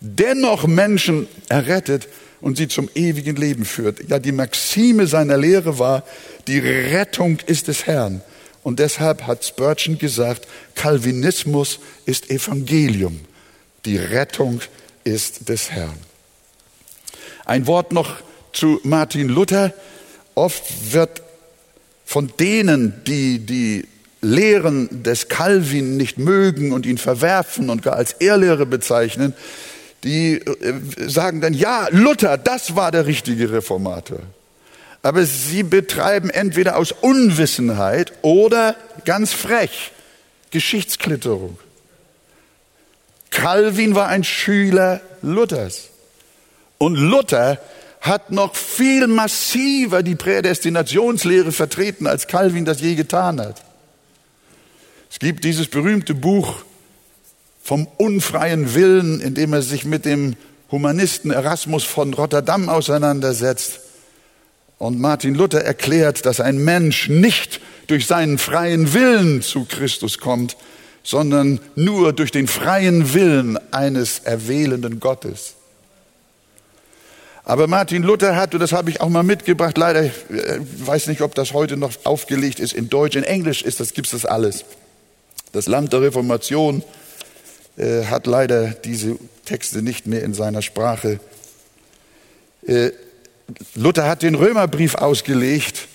[0.00, 2.06] dennoch Menschen errettet,
[2.40, 4.08] und sie zum ewigen Leben führt.
[4.08, 6.04] Ja, die Maxime seiner Lehre war,
[6.46, 8.22] die Rettung ist des Herrn.
[8.62, 13.20] Und deshalb hat Spurgeon gesagt, Calvinismus ist Evangelium.
[13.84, 14.60] Die Rettung
[15.04, 15.98] ist des Herrn.
[17.44, 18.16] Ein Wort noch
[18.52, 19.72] zu Martin Luther.
[20.34, 21.22] Oft wird
[22.04, 23.86] von denen, die die
[24.20, 29.34] Lehren des Calvin nicht mögen und ihn verwerfen und gar als Ehrlehre bezeichnen,
[30.04, 30.74] die äh,
[31.08, 34.20] sagen dann, ja, Luther, das war der richtige Reformator.
[35.02, 39.92] Aber sie betreiben entweder aus Unwissenheit oder ganz frech
[40.50, 41.58] Geschichtsklitterung.
[43.30, 45.90] Calvin war ein Schüler Luthers.
[46.78, 47.58] Und Luther
[48.00, 53.62] hat noch viel massiver die Prädestinationslehre vertreten, als Calvin das je getan hat.
[55.10, 56.62] Es gibt dieses berühmte Buch
[57.68, 60.36] vom unfreien Willen, indem er sich mit dem
[60.72, 63.80] Humanisten Erasmus von Rotterdam auseinandersetzt.
[64.78, 70.56] Und Martin Luther erklärt, dass ein Mensch nicht durch seinen freien Willen zu Christus kommt,
[71.02, 75.52] sondern nur durch den freien Willen eines erwählenden Gottes.
[77.44, 81.08] Aber Martin Luther hat, und das habe ich auch mal mitgebracht, leider ich äh, weiß
[81.08, 84.12] nicht, ob das heute noch aufgelegt ist in Deutsch, in Englisch ist das, gibt es
[84.12, 84.64] das alles.
[85.52, 86.82] Das Land der Reformation,
[87.78, 91.20] äh, hat leider diese Texte nicht mehr in seiner Sprache.
[92.66, 92.90] Äh,
[93.74, 95.88] Luther hat den Römerbrief ausgelegt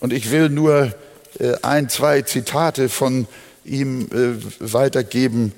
[0.00, 0.94] und ich will nur
[1.38, 3.28] äh, ein, zwei Zitate von
[3.64, 5.52] ihm äh, weitergeben.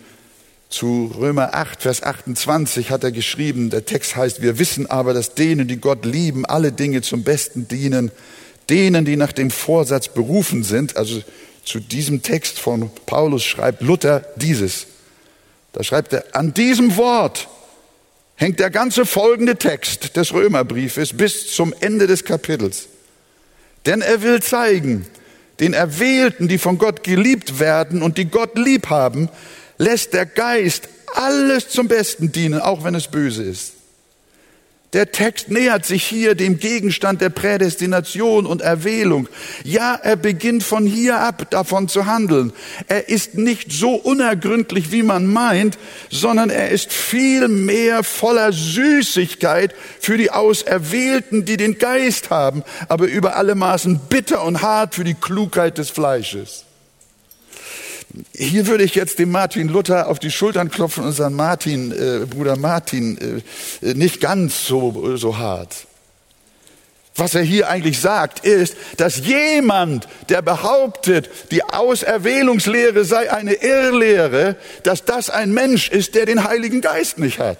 [0.69, 5.35] Zu Römer 8, Vers 28 hat er geschrieben, der Text heißt, wir wissen aber, dass
[5.35, 8.11] denen, die Gott lieben, alle Dinge zum Besten dienen,
[8.69, 10.99] denen, die nach dem Vorsatz berufen sind.
[10.99, 11.23] Also
[11.65, 14.87] zu diesem Text von Paulus schreibt Luther dieses.
[15.79, 17.47] Da schreibt er, an diesem Wort
[18.35, 22.89] hängt der ganze folgende Text des Römerbriefes bis zum Ende des Kapitels.
[23.87, 25.07] Denn er will zeigen,
[25.61, 29.29] den Erwählten, die von Gott geliebt werden und die Gott lieb haben,
[29.77, 33.75] lässt der Geist alles zum Besten dienen, auch wenn es böse ist.
[34.95, 39.29] Der Text nähert sich hier dem Gegenstand der Prädestination und Erwählung.
[39.63, 42.55] Ja, er beginnt von hier ab davon zu handeln.
[42.87, 45.79] Er ist nicht so unergründlich, wie man meint,
[46.11, 53.09] sondern er ist viel mehr voller Süßigkeit für die Auserwählten, die den Geist haben, aber
[53.09, 56.65] über alle Maßen bitter und hart für die Klugheit des Fleisches.
[58.35, 62.27] Hier würde ich jetzt dem Martin Luther auf die Schultern klopfen und sagen, Martin, äh,
[62.27, 63.43] Bruder Martin,
[63.83, 65.87] äh, nicht ganz so, so hart.
[67.19, 74.57] Was er hier eigentlich sagt, ist, dass jemand, der behauptet, die Auserwählungslehre sei eine Irrlehre,
[74.85, 77.59] dass das ein Mensch ist, der den Heiligen Geist nicht hat.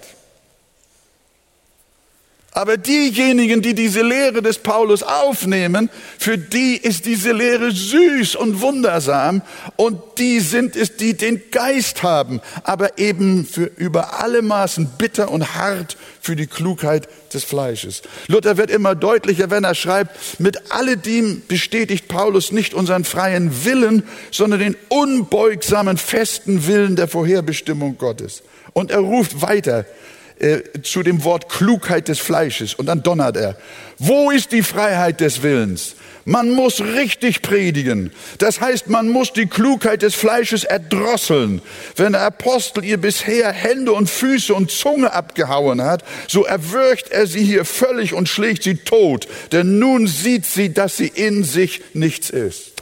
[2.51, 8.61] Aber diejenigen, die diese Lehre des Paulus aufnehmen, für die ist diese Lehre süß und
[8.61, 9.43] wundersam
[9.75, 15.29] und die sind es, die den Geist haben, aber eben für über alle Maßen bitter
[15.29, 18.01] und hart für die Klugheit des Fleisches.
[18.27, 24.03] Luther wird immer deutlicher, wenn er schreibt, mit alledem bestätigt Paulus nicht unseren freien Willen,
[24.31, 28.41] sondern den unbeugsamen, festen Willen der Vorherbestimmung Gottes.
[28.73, 29.85] Und er ruft weiter,
[30.39, 33.57] äh, zu dem Wort Klugheit des Fleisches und dann donnert er.
[33.97, 35.95] Wo ist die Freiheit des Willens?
[36.25, 38.11] Man muss richtig predigen.
[38.37, 41.61] Das heißt, man muss die Klugheit des Fleisches erdrosseln.
[41.95, 47.25] Wenn der Apostel ihr bisher Hände und Füße und Zunge abgehauen hat, so erwürgt er
[47.25, 49.27] sie hier völlig und schlägt sie tot.
[49.51, 52.73] Denn nun sieht sie, dass sie in sich nichts ist.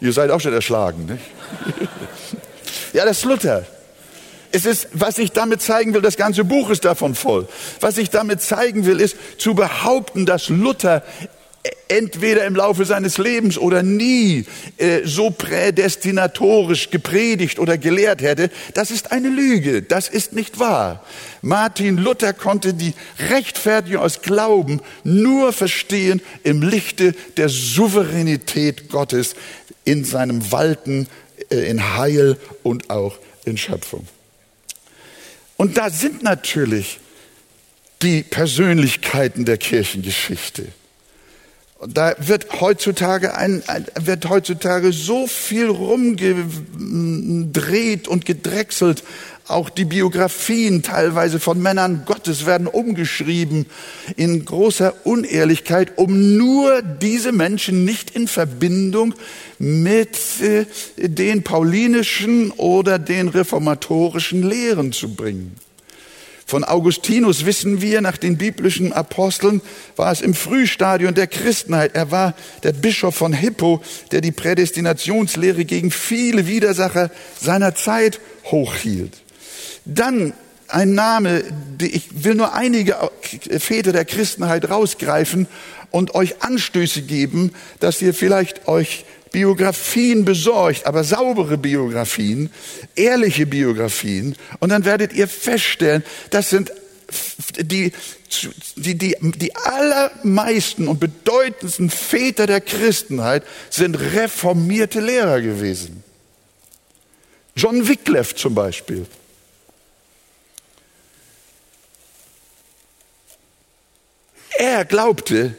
[0.00, 1.24] Ihr seid auch schon erschlagen, nicht?
[2.92, 3.66] ja, das ist Luther.
[4.52, 7.48] Es ist, was ich damit zeigen will, das ganze Buch ist davon voll.
[7.80, 11.02] Was ich damit zeigen will, ist zu behaupten, dass Luther
[11.88, 14.44] entweder im Laufe seines Lebens oder nie
[14.76, 21.04] äh, so prädestinatorisch gepredigt oder gelehrt hätte, das ist eine Lüge, das ist nicht wahr.
[21.42, 22.94] Martin Luther konnte die
[23.30, 29.34] Rechtfertigung aus Glauben nur verstehen im Lichte der Souveränität Gottes
[29.84, 31.06] in seinem Walten
[31.50, 34.06] äh, in Heil und auch in Schöpfung.
[35.58, 37.00] Und da sind natürlich
[38.00, 40.68] die Persönlichkeiten der Kirchengeschichte.
[41.78, 46.38] Und da wird heutzutage, ein, ein, wird heutzutage so viel rumgedreht
[48.06, 49.02] und gedrechselt.
[49.48, 53.64] Auch die Biografien teilweise von Männern Gottes werden umgeschrieben
[54.14, 59.14] in großer Unehrlichkeit, um nur diese Menschen nicht in Verbindung
[59.58, 60.66] mit äh,
[60.98, 65.56] den paulinischen oder den reformatorischen Lehren zu bringen.
[66.44, 69.62] Von Augustinus wissen wir, nach den biblischen Aposteln
[69.96, 71.94] war es im Frühstadium der Christenheit.
[71.94, 72.34] Er war
[72.64, 73.82] der Bischof von Hippo,
[74.12, 79.22] der die Prädestinationslehre gegen viele Widersacher seiner Zeit hochhielt.
[79.88, 80.34] Dann
[80.68, 81.42] ein Name,
[81.80, 82.96] ich will nur einige
[83.58, 85.46] Väter der Christenheit rausgreifen
[85.90, 92.50] und euch Anstöße geben, dass ihr vielleicht euch Biografien besorgt, aber saubere Biografien,
[92.96, 94.36] ehrliche Biografien.
[94.60, 96.72] Und dann werdet ihr feststellen, das sind
[97.58, 97.92] die,
[98.76, 106.04] die, die, die allermeisten und bedeutendsten Väter der Christenheit sind reformierte Lehrer gewesen.
[107.56, 109.06] John Wycliffe zum Beispiel.
[114.58, 115.54] Er glaubte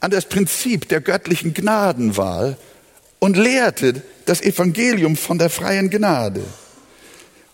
[0.00, 2.58] an das Prinzip der göttlichen Gnadenwahl
[3.18, 6.42] und lehrte das Evangelium von der freien Gnade.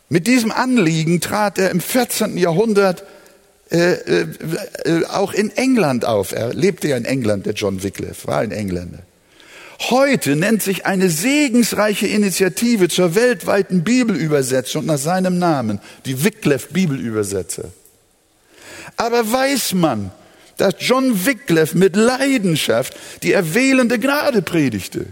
[0.09, 2.37] Mit diesem Anliegen trat er im 14.
[2.37, 3.05] Jahrhundert
[3.71, 4.27] äh, äh,
[4.87, 6.33] äh, auch in England auf.
[6.33, 8.99] Er lebte ja in England, der John Wycliffe, war ein Engländer.
[9.91, 17.71] Heute nennt sich eine segensreiche Initiative zur weltweiten Bibelübersetzung nach seinem Namen, die Wycliffe Bibelübersetzer.
[18.97, 20.11] Aber weiß man,
[20.59, 25.07] dass John Wycliffe mit Leidenschaft die erwählende Gnade predigte?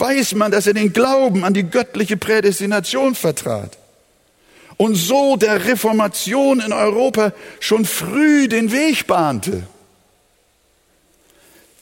[0.00, 3.78] weiß man, dass er den Glauben an die göttliche Prädestination vertrat
[4.76, 9.64] und so der Reformation in Europa schon früh den Weg bahnte.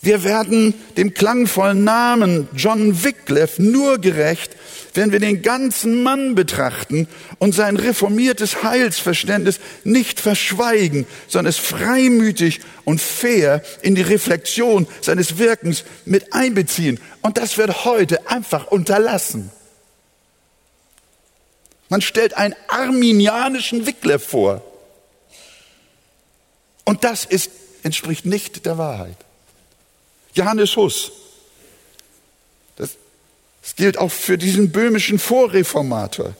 [0.00, 4.52] Wir werden dem klangvollen Namen John Wycliffe nur gerecht,
[4.96, 12.60] wenn wir den ganzen Mann betrachten und sein reformiertes Heilsverständnis nicht verschweigen, sondern es freimütig
[12.84, 17.00] und fair in die Reflexion seines Wirkens mit einbeziehen.
[17.22, 19.50] Und das wird heute einfach unterlassen.
[21.88, 24.62] Man stellt einen arminianischen Wycliffe vor.
[26.84, 27.50] Und das ist,
[27.82, 29.16] entspricht nicht der Wahrheit.
[30.34, 31.12] Johannes Huss,
[33.66, 36.36] das gilt auch für diesen böhmischen Vorreformator,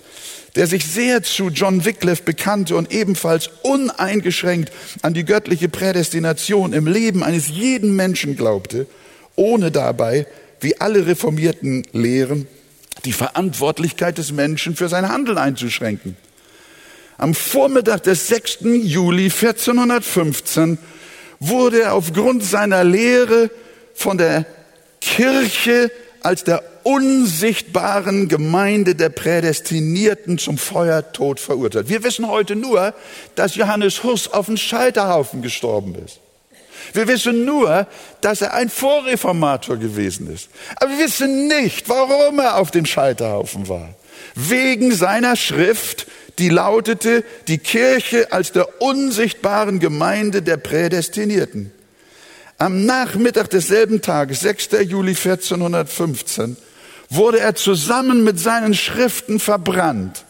[0.55, 4.71] der sich sehr zu John Wycliffe bekannte und ebenfalls uneingeschränkt
[5.03, 8.87] an die göttliche Prädestination im Leben eines jeden Menschen glaubte,
[9.35, 10.29] ohne dabei,
[10.61, 12.47] wie alle reformierten Lehren,
[13.05, 16.17] die Verantwortlichkeit des Menschen für sein Handeln einzuschränken.
[17.19, 18.59] Am Vormittag des 6.
[18.85, 20.79] Juli 1415
[21.41, 23.51] wurde er aufgrund seiner Lehre
[23.95, 24.47] von der
[25.01, 25.91] Kirche
[26.27, 31.89] als der unsichtbaren Gemeinde der Prädestinierten zum Feuertod verurteilt.
[31.89, 32.95] Wir wissen heute nur,
[33.37, 36.19] dass Johannes Huss auf dem Scheiterhaufen gestorben ist.
[36.95, 37.87] Wir wissen nur,
[38.23, 40.49] dass er ein Vorreformator gewesen ist.
[40.75, 43.95] Aber wir wissen nicht, warum er auf dem Scheiterhaufen war.
[44.35, 46.09] Wegen seiner Schrift
[46.41, 51.71] die lautete, die Kirche als der unsichtbaren Gemeinde der Prädestinierten.
[52.59, 54.71] Am Nachmittag desselben Tages, 6.
[54.87, 56.57] Juli 1415,
[57.11, 60.25] wurde er zusammen mit seinen Schriften verbrannt.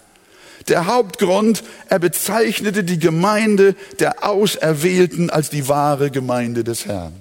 [0.69, 7.15] Der Hauptgrund, er bezeichnete die Gemeinde der Auserwählten als die wahre Gemeinde des Herrn.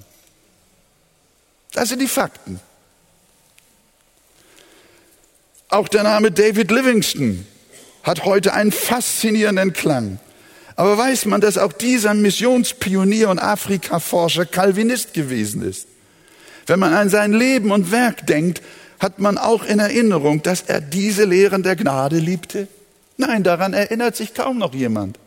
[1.73, 2.59] Das sind die Fakten.
[5.69, 7.45] Auch der Name David Livingston
[8.01, 10.19] hat heute einen faszinierenden Klang.
[10.75, 15.87] Aber weiß man, dass auch dieser Missionspionier und Afrikaforscher Calvinist gewesen ist?
[16.67, 18.61] Wenn man an sein Leben und Werk denkt,
[18.99, 22.67] hat man auch in Erinnerung, dass er diese Lehren der Gnade liebte?
[23.17, 25.17] Nein, daran erinnert sich kaum noch jemand.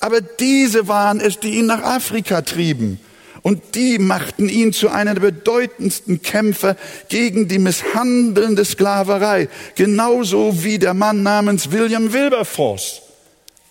[0.00, 2.98] Aber diese waren es, die ihn nach Afrika trieben
[3.42, 6.76] und die machten ihn zu einem der bedeutendsten Kämpfer
[7.08, 9.48] gegen die misshandelnde Sklaverei.
[9.74, 13.02] Genauso wie der Mann namens William Wilberforce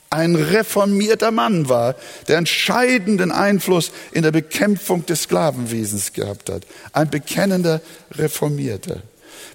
[0.10, 1.96] ein reformierter Mann war,
[2.28, 6.64] der entscheidenden Einfluss in der Bekämpfung des Sklavenwesens gehabt hat.
[6.94, 7.82] Ein bekennender
[8.12, 9.04] Reformierter.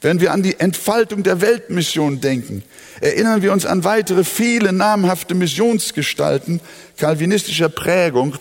[0.00, 2.62] Wenn wir an die Entfaltung der Weltmission denken,
[3.00, 6.60] erinnern wir uns an weitere viele namhafte Missionsgestalten
[6.98, 8.36] kalvinistischer Prägung,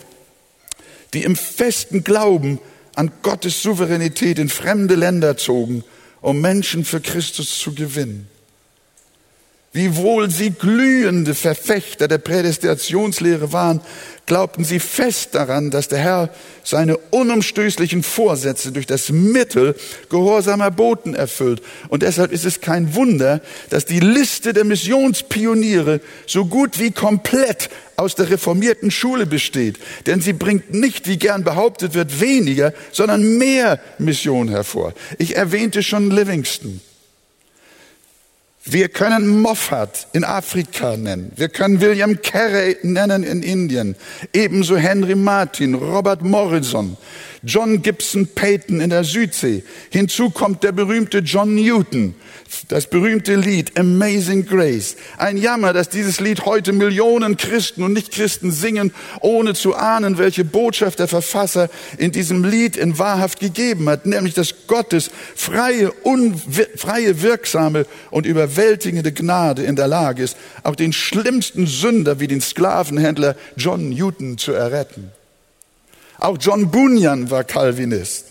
[1.14, 2.60] die im festen Glauben
[2.94, 5.84] an Gottes Souveränität in fremde Länder zogen,
[6.20, 8.28] um Menschen für Christus zu gewinnen.
[9.74, 13.80] Wiewohl sie glühende Verfechter der Prädestinationslehre waren,
[14.24, 16.30] glaubten sie fest daran, dass der Herr
[16.62, 19.74] seine unumstößlichen Vorsätze durch das Mittel
[20.10, 21.60] gehorsamer Boten erfüllt.
[21.88, 27.68] Und deshalb ist es kein Wunder, dass die Liste der Missionspioniere so gut wie komplett
[27.96, 29.80] aus der reformierten Schule besteht.
[30.06, 34.94] Denn sie bringt nicht, wie gern behauptet wird, weniger, sondern mehr Mission hervor.
[35.18, 36.80] Ich erwähnte schon Livingston.
[38.66, 41.32] Wir können Moffat in Afrika nennen.
[41.36, 43.94] Wir können William Carey nennen in Indien.
[44.32, 46.96] Ebenso Henry Martin, Robert Morrison,
[47.42, 49.62] John Gibson Payton in der Südsee.
[49.90, 52.14] Hinzu kommt der berühmte John Newton,
[52.68, 54.96] das berühmte Lied Amazing Grace.
[55.18, 60.44] Ein Jammer, dass dieses Lied heute Millionen Christen und Nichtchristen singen, ohne zu ahnen, welche
[60.44, 65.92] Botschaft der Verfasser in diesem Lied in wahrhaft gegeben hat, nämlich dass Gottes freie,
[66.76, 68.24] freie, wirksame und
[68.54, 74.38] überwältigende Gnade in der Lage ist, auch den schlimmsten Sünder wie den Sklavenhändler John Newton
[74.38, 75.10] zu erretten.
[76.18, 78.26] Auch John Bunyan war Calvinist.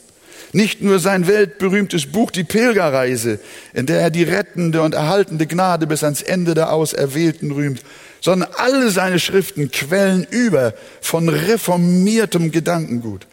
[0.53, 3.39] Nicht nur sein weltberühmtes Buch Die Pilgerreise,
[3.73, 7.81] in der er die rettende und erhaltende Gnade bis ans Ende der Auserwählten rühmt,
[8.21, 13.27] sondern alle seine Schriften quellen über von reformiertem Gedankengut.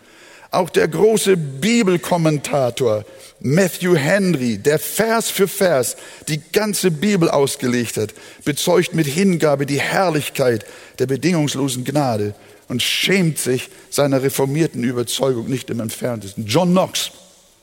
[0.51, 3.05] Auch der große Bibelkommentator
[3.41, 5.97] Matthew Henry, der Vers für Vers
[6.29, 8.15] die ganze Bibel ausgelegt hat,
[8.45, 10.67] bezeugt mit Hingabe die Herrlichkeit
[10.99, 12.35] der bedingungslosen Gnade
[12.69, 16.47] und schämt sich seiner reformierten Überzeugung nicht im entferntesten.
[16.47, 17.13] John Knox,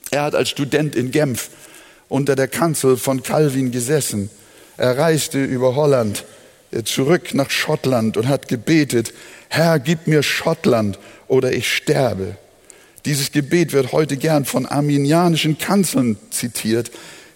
[0.09, 1.49] er hat als Student in Genf
[2.09, 4.31] unter der Kanzel von Calvin gesessen.
[4.77, 6.25] Er reiste über Holland
[6.71, 9.13] äh, zurück nach Schottland und hat gebetet,
[9.49, 10.97] Herr, gib mir Schottland
[11.27, 12.35] oder ich sterbe.
[13.07, 16.91] Dieses Gebet wird heute gern von arminianischen Kanzeln zitiert,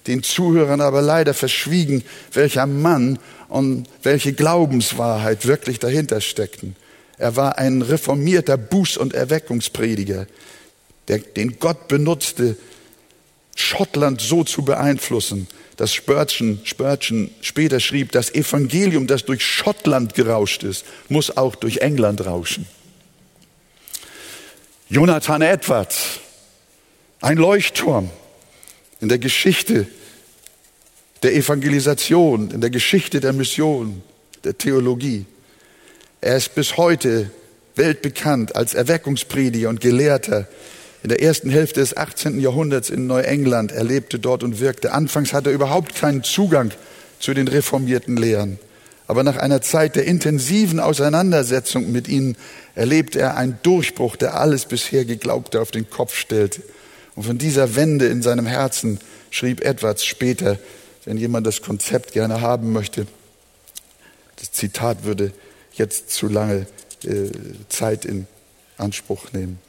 [0.05, 2.03] den Zuhörern aber leider verschwiegen,
[2.33, 6.75] welcher Mann und welche Glaubenswahrheit wirklich dahinter steckten.
[7.17, 10.27] Er war ein reformierter Buß- und Erweckungsprediger.
[11.07, 12.57] der, den Gott benutzte,
[13.55, 15.47] Schottland so zu beeinflussen,
[15.77, 21.77] dass Spurgeon, Spurgeon später schrieb, das Evangelium, das durch Schottland gerauscht ist, muss auch durch
[21.77, 22.65] England rauschen.
[24.91, 26.19] Jonathan Edwards,
[27.21, 28.09] ein Leuchtturm
[28.99, 29.87] in der Geschichte
[31.23, 34.03] der Evangelisation, in der Geschichte der Mission,
[34.43, 35.25] der Theologie.
[36.19, 37.31] Er ist bis heute
[37.77, 40.49] weltbekannt als Erweckungsprediger und Gelehrter.
[41.03, 42.41] In der ersten Hälfte des 18.
[42.41, 43.71] Jahrhunderts in Neuengland.
[43.71, 44.91] Er lebte dort und wirkte.
[44.91, 46.71] Anfangs hatte er überhaupt keinen Zugang
[47.17, 48.59] zu den reformierten Lehren.
[49.07, 52.37] Aber nach einer Zeit der intensiven Auseinandersetzung mit ihnen
[52.75, 56.61] erlebte er einen Durchbruch, der alles bisher Geglaubte auf den Kopf stellte.
[57.15, 58.99] Und von dieser Wende in seinem Herzen
[59.29, 60.57] schrieb Edwards später,
[61.05, 63.07] wenn jemand das Konzept gerne haben möchte,
[64.39, 65.33] das Zitat würde
[65.73, 66.67] jetzt zu lange
[67.03, 67.29] äh,
[67.69, 68.27] Zeit in
[68.77, 69.59] Anspruch nehmen.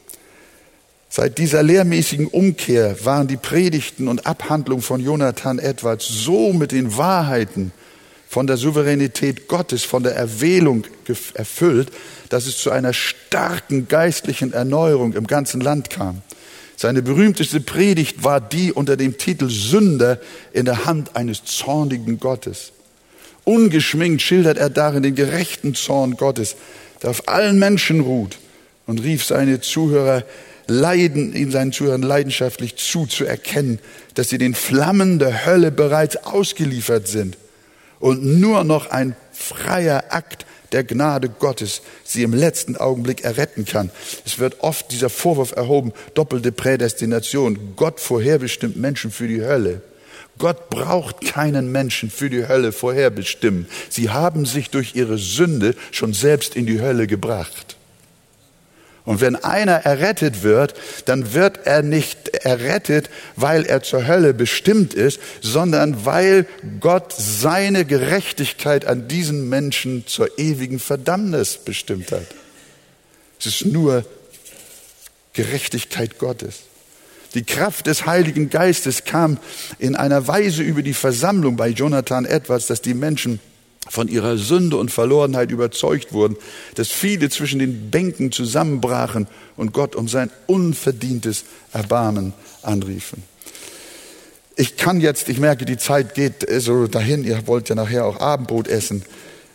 [1.09, 6.97] Seit dieser lehrmäßigen Umkehr waren die Predigten und Abhandlungen von Jonathan Edwards so mit den
[6.97, 7.73] Wahrheiten
[8.33, 10.87] von der Souveränität Gottes, von der Erwählung
[11.35, 11.91] erfüllt,
[12.31, 16.23] dass es zu einer starken geistlichen Erneuerung im ganzen Land kam.
[16.75, 20.19] Seine berühmteste Predigt war die unter dem Titel Sünder
[20.55, 22.73] in der Hand eines zornigen Gottes.
[23.45, 26.57] Ungeschminkt schildert er darin den gerechten Zorn Gottes,
[27.03, 28.39] der auf allen Menschen ruht
[28.87, 30.25] und rief seine Zuhörer
[30.69, 33.79] leiden, ihm seinen Zuhörern leidenschaftlich zu, zu erkennen,
[34.15, 37.37] dass sie den Flammen der Hölle bereits ausgeliefert sind
[38.03, 43.91] und nur noch ein freier Akt der Gnade Gottes sie im letzten Augenblick erretten kann.
[44.27, 47.75] Es wird oft dieser Vorwurf erhoben, doppelte Prädestination.
[47.77, 49.83] Gott vorherbestimmt Menschen für die Hölle.
[50.39, 53.69] Gott braucht keinen Menschen für die Hölle vorherbestimmen.
[53.89, 57.77] Sie haben sich durch ihre Sünde schon selbst in die Hölle gebracht.
[59.05, 60.75] Und wenn einer errettet wird,
[61.07, 66.47] dann wird er nicht errettet, weil er zur Hölle bestimmt ist, sondern weil
[66.79, 72.27] Gott seine Gerechtigkeit an diesen Menschen zur ewigen Verdammnis bestimmt hat.
[73.41, 74.05] Es ist nur
[75.33, 76.61] Gerechtigkeit Gottes.
[77.35, 79.39] Die Kraft des Heiligen Geistes kam
[79.79, 83.41] in einer Weise über die Versammlung bei Jonathan Edwards, dass die Menschen
[83.89, 86.37] von ihrer Sünde und Verlorenheit überzeugt wurden,
[86.77, 89.27] dass viele zwischen den Bänken zusammenbrachen
[89.57, 93.23] und Gott um sein unverdientes Erbarmen anriefen.
[94.57, 98.21] Ich kann jetzt, ich merke, die Zeit geht so dahin, ihr wollt ja nachher auch
[98.21, 99.03] Abendbrot essen.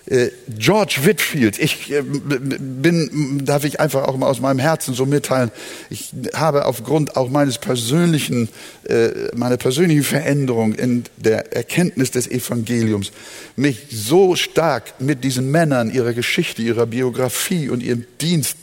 [0.10, 5.06] Äh, George Whitfield, ich äh, bin, darf ich einfach auch mal aus meinem Herzen so
[5.06, 5.52] mitteilen,
[5.90, 8.48] ich habe aufgrund auch meines persönlichen,
[8.88, 13.12] äh, meiner persönlichen Veränderung in der Erkenntnis des Evangeliums
[13.58, 18.58] mich so stark mit diesen Männern, ihrer Geschichte, ihrer Biografie und ihrem Dienst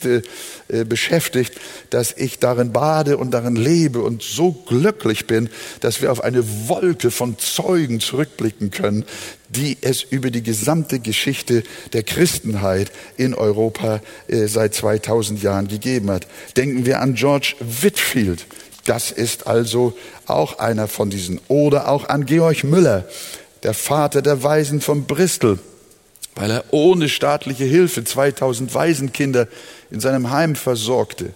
[0.88, 1.54] beschäftigt,
[1.90, 6.44] dass ich darin bade und darin lebe und so glücklich bin, dass wir auf eine
[6.68, 9.04] Wolke von Zeugen zurückblicken können,
[9.48, 11.33] die es über die gesamte Geschichte
[11.92, 16.26] der Christenheit in Europa äh, seit 2000 Jahren gegeben hat.
[16.56, 18.46] Denken wir an George Whitfield.
[18.84, 21.40] Das ist also auch einer von diesen.
[21.48, 23.06] Oder auch an Georg Müller,
[23.62, 25.58] der Vater der Waisen von Bristol,
[26.34, 29.48] weil er ohne staatliche Hilfe 2000 Waisenkinder
[29.90, 31.30] in seinem Heim versorgte.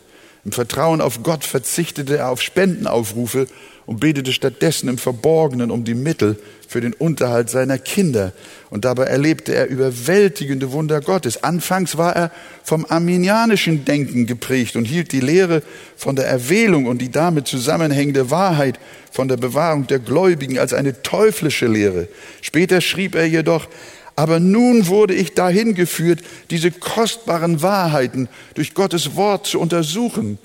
[0.45, 3.47] Im Vertrauen auf Gott verzichtete er auf Spendenaufrufe
[3.87, 6.39] und betete stattdessen im Verborgenen um die Mittel
[6.69, 8.33] für den Unterhalt seiner Kinder.
[8.69, 11.43] Und dabei erlebte er überwältigende Wunder Gottes.
[11.43, 12.31] Anfangs war er
[12.63, 15.63] vom arminianischen Denken geprägt und hielt die Lehre
[15.97, 18.79] von der Erwählung und die damit zusammenhängende Wahrheit
[19.11, 22.07] von der Bewahrung der Gläubigen als eine teuflische Lehre.
[22.43, 23.67] Später schrieb er jedoch,
[24.15, 30.39] aber nun wurde ich dahin geführt, diese kostbaren Wahrheiten durch Gottes Wort zu untersuchen.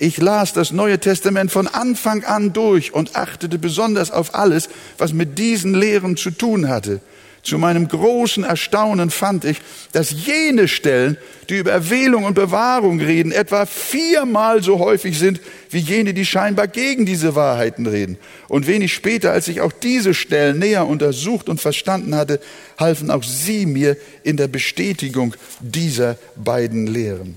[0.00, 5.12] Ich las das Neue Testament von Anfang an durch und achtete besonders auf alles, was
[5.12, 7.00] mit diesen Lehren zu tun hatte.
[7.42, 9.58] Zu meinem großen Erstaunen fand ich,
[9.92, 11.16] dass jene Stellen,
[11.48, 15.40] die über Erwählung und Bewahrung reden, etwa viermal so häufig sind
[15.70, 18.18] wie jene, die scheinbar gegen diese Wahrheiten reden.
[18.48, 22.40] Und wenig später, als ich auch diese Stellen näher untersucht und verstanden hatte,
[22.78, 27.36] halfen auch sie mir in der Bestätigung dieser beiden Lehren.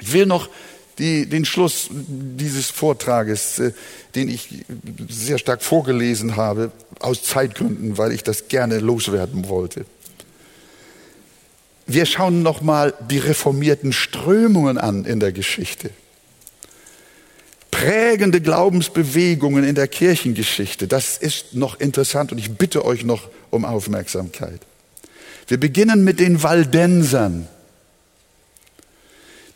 [0.00, 0.48] Ich will noch
[0.98, 3.72] die, den Schluss dieses Vortrages, äh,
[4.14, 4.64] den ich
[5.08, 6.70] sehr stark vorgelesen habe,
[7.00, 9.84] aus Zeitgründen, weil ich das gerne loswerden wollte.
[11.86, 15.90] Wir schauen nochmal die reformierten Strömungen an in der Geschichte.
[17.70, 23.64] Prägende Glaubensbewegungen in der Kirchengeschichte, das ist noch interessant und ich bitte euch noch um
[23.64, 24.60] Aufmerksamkeit.
[25.48, 27.48] Wir beginnen mit den Waldensern.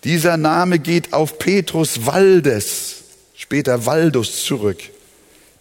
[0.07, 3.03] Dieser Name geht auf Petrus Waldes
[3.35, 4.79] später Waldus zurück,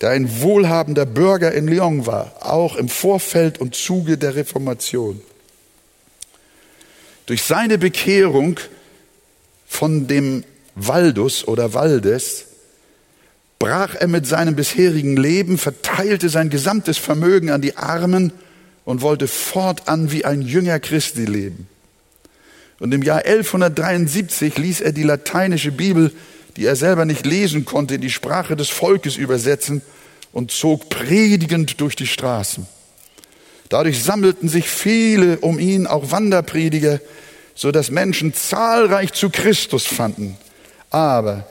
[0.01, 5.19] der ein wohlhabender Bürger in Lyon war, auch im Vorfeld und Zuge der Reformation.
[7.25, 8.59] Durch seine Bekehrung
[9.65, 10.43] von dem
[10.75, 12.45] Waldus oder Waldes
[13.57, 18.31] brach er mit seinem bisherigen Leben, verteilte sein gesamtes Vermögen an die Armen
[18.83, 21.67] und wollte fortan wie ein Jünger Christi leben.
[22.79, 26.11] Und im Jahr 1173 ließ er die lateinische Bibel,
[26.57, 29.81] die er selber nicht lesen konnte, in die Sprache des Volkes übersetzen
[30.31, 32.67] und zog predigend durch die Straßen.
[33.69, 36.99] Dadurch sammelten sich viele um ihn, auch Wanderprediger,
[37.55, 40.37] so dass Menschen zahlreich zu Christus fanden.
[40.91, 41.47] Aber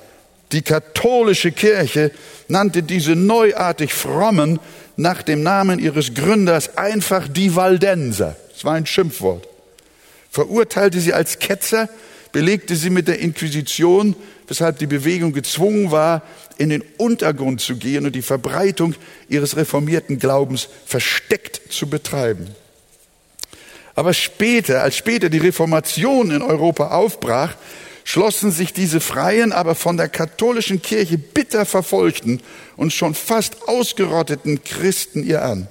[0.53, 2.13] die katholische Kirche
[2.49, 4.61] nannte diese neuartig frommen
[4.97, 8.37] nach dem Namen ihres Gründers einfach die Waldenser.
[8.53, 9.49] Das war ein Schimpfwort.
[10.35, 11.89] Verurteilte sie als Ketzer,
[12.33, 14.17] belegte sie mit der Inquisition,
[14.49, 16.23] weshalb die Bewegung gezwungen war,
[16.59, 18.97] in den Untergrund zu gehen und die Verbreitung
[19.29, 22.49] ihres reformierten Glaubens versteckt zu betreiben.
[23.95, 27.55] Aber später, als später die Reformation in Europa aufbrach,
[28.03, 32.43] schlossen sich diese freien, aber von der katholischen Kirche bitter verfolgten
[32.77, 35.69] und schon fast ausgerotteten Christen ihr an.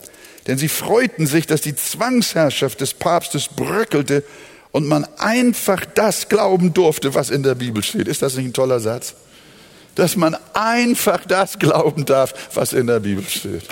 [0.47, 4.23] Denn sie freuten sich, dass die Zwangsherrschaft des Papstes bröckelte
[4.73, 8.07] und man einfach das glauben durfte, was in der Bibel steht.
[8.07, 9.13] Ist das nicht ein toller Satz?
[9.95, 13.63] Dass man einfach das glauben darf, was in der Bibel steht.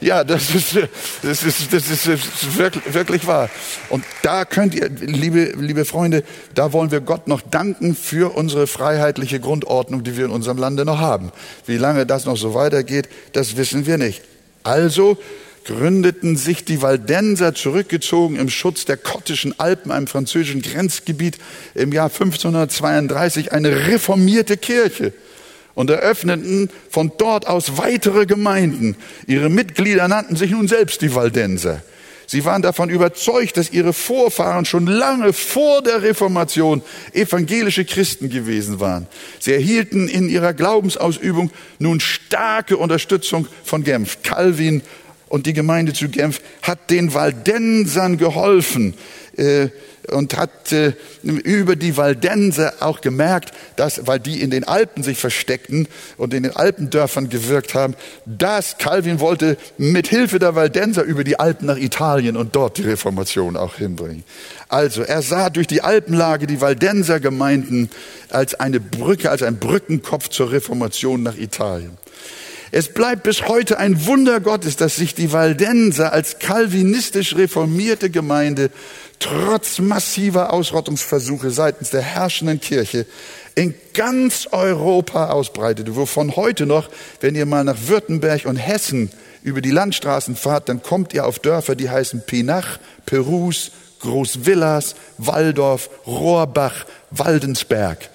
[0.00, 0.76] Ja, das ist,
[1.22, 3.50] das ist, das ist wirklich, wirklich wahr.
[3.88, 6.22] Und da könnt ihr, liebe, liebe Freunde,
[6.54, 10.84] da wollen wir Gott noch danken für unsere freiheitliche Grundordnung, die wir in unserem Lande
[10.84, 11.32] noch haben.
[11.66, 14.22] Wie lange das noch so weitergeht, das wissen wir nicht.
[14.62, 15.18] Also
[15.66, 21.38] gründeten sich die Waldenser zurückgezogen im Schutz der kottischen Alpen, einem französischen Grenzgebiet,
[21.74, 25.12] im Jahr 1532 eine reformierte Kirche
[25.74, 28.96] und eröffneten von dort aus weitere Gemeinden.
[29.26, 31.82] Ihre Mitglieder nannten sich nun selbst die Waldenser.
[32.28, 38.80] Sie waren davon überzeugt, dass ihre Vorfahren schon lange vor der Reformation evangelische Christen gewesen
[38.80, 39.06] waren.
[39.38, 44.22] Sie erhielten in ihrer Glaubensausübung nun starke Unterstützung von Genf.
[44.22, 44.82] Calvin
[45.28, 48.94] und die Gemeinde zu Genf hat den Waldensern geholfen,
[49.36, 49.68] äh,
[50.12, 55.18] und hat äh, über die Waldenser auch gemerkt, dass, weil die in den Alpen sich
[55.18, 61.24] versteckten und in den Alpendörfern gewirkt haben, dass Calvin wollte mit Hilfe der Waldenser über
[61.24, 64.24] die Alpen nach Italien und dort die Reformation auch hinbringen.
[64.68, 67.90] Also er sah durch die Alpenlage die Waldenser Gemeinden
[68.30, 71.98] als eine Brücke, als ein Brückenkopf zur Reformation nach Italien.
[72.78, 78.70] Es bleibt bis heute ein Wunder Gottes, dass sich die Waldenser als kalvinistisch reformierte Gemeinde
[79.18, 83.06] trotz massiver Ausrottungsversuche seitens der herrschenden Kirche
[83.54, 86.90] in ganz Europa ausbreitete, wovon heute noch,
[87.22, 89.10] wenn ihr mal nach Württemberg und Hessen
[89.42, 93.70] über die Landstraßen fahrt, dann kommt ihr auf Dörfer, die heißen Pinach, Perus,
[94.00, 98.10] Großvillas, Waldorf, Rohrbach, Waldensberg.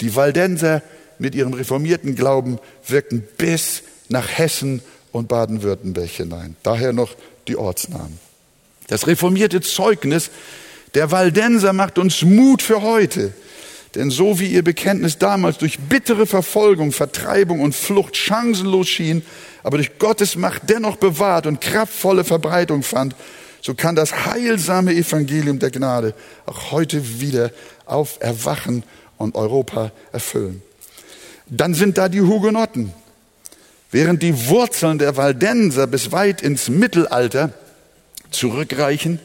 [0.00, 0.80] Die Waldenser
[1.20, 6.56] mit ihrem reformierten Glauben wirkten bis nach Hessen und Baden-Württemberg hinein.
[6.62, 7.14] Daher noch
[7.46, 8.18] die Ortsnamen.
[8.88, 10.30] Das reformierte Zeugnis
[10.94, 13.32] der Waldenser macht uns Mut für heute.
[13.94, 19.22] Denn so wie ihr Bekenntnis damals durch bittere Verfolgung, Vertreibung und Flucht chancenlos schien,
[19.62, 23.14] aber durch Gottes Macht dennoch bewahrt und kraftvolle Verbreitung fand,
[23.62, 26.14] so kann das heilsame Evangelium der Gnade
[26.46, 27.50] auch heute wieder
[27.84, 28.84] auf Erwachen
[29.18, 30.62] und Europa erfüllen.
[31.50, 32.92] Dann sind da die Hugenotten.
[33.90, 37.52] Während die Wurzeln der Waldenser bis weit ins Mittelalter
[38.30, 39.18] zurückreichen,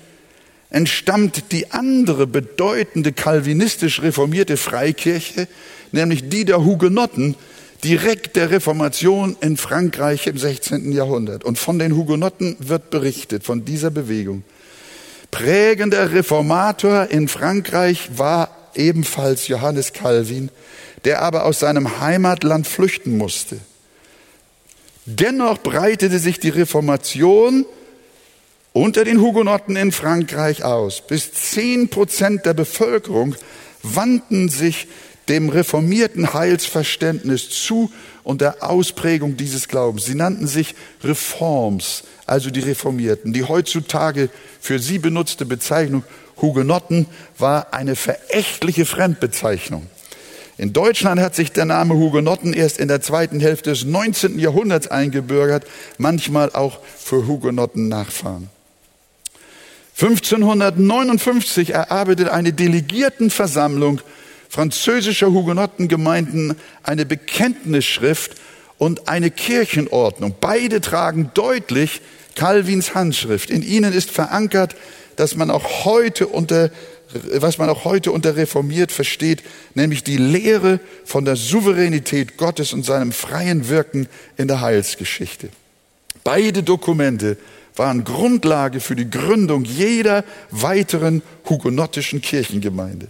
[0.71, 5.47] entstammt die andere bedeutende kalvinistisch reformierte Freikirche,
[5.91, 7.35] nämlich die der Hugenotten,
[7.83, 10.91] direkt der Reformation in Frankreich im 16.
[10.91, 11.43] Jahrhundert.
[11.43, 14.43] Und von den Hugenotten wird berichtet, von dieser Bewegung.
[15.29, 20.49] Prägender Reformator in Frankreich war ebenfalls Johannes Calvin,
[21.05, 23.57] der aber aus seinem Heimatland flüchten musste.
[25.05, 27.65] Dennoch breitete sich die Reformation
[28.73, 31.05] unter den Hugenotten in Frankreich aus.
[31.05, 33.35] Bis zehn Prozent der Bevölkerung
[33.83, 34.87] wandten sich
[35.29, 37.91] dem reformierten Heilsverständnis zu
[38.23, 40.05] und der Ausprägung dieses Glaubens.
[40.05, 43.31] Sie nannten sich Reforms, also die Reformierten.
[43.31, 44.29] Die heutzutage
[44.59, 46.03] für sie benutzte Bezeichnung
[46.41, 49.87] Hugenotten war eine verächtliche Fremdbezeichnung.
[50.57, 54.39] In Deutschland hat sich der Name Hugenotten erst in der zweiten Hälfte des 19.
[54.39, 55.65] Jahrhunderts eingebürgert,
[55.97, 58.49] manchmal auch für Hugenotten-Nachfahren.
[59.99, 64.01] 1559 erarbeitet eine Delegiertenversammlung
[64.49, 68.35] französischer Hugenottengemeinden eine Bekenntnisschrift
[68.77, 70.35] und eine Kirchenordnung.
[70.39, 72.01] Beide tragen deutlich
[72.35, 73.49] Calvins Handschrift.
[73.49, 74.75] In ihnen ist verankert,
[75.15, 76.71] dass man auch heute unter
[77.39, 79.43] was man auch heute unter reformiert versteht,
[79.73, 84.07] nämlich die Lehre von der Souveränität Gottes und seinem freien Wirken
[84.37, 85.49] in der Heilsgeschichte.
[86.23, 87.37] Beide Dokumente
[87.75, 93.07] waren Grundlage für die Gründung jeder weiteren hugenottischen Kirchengemeinde.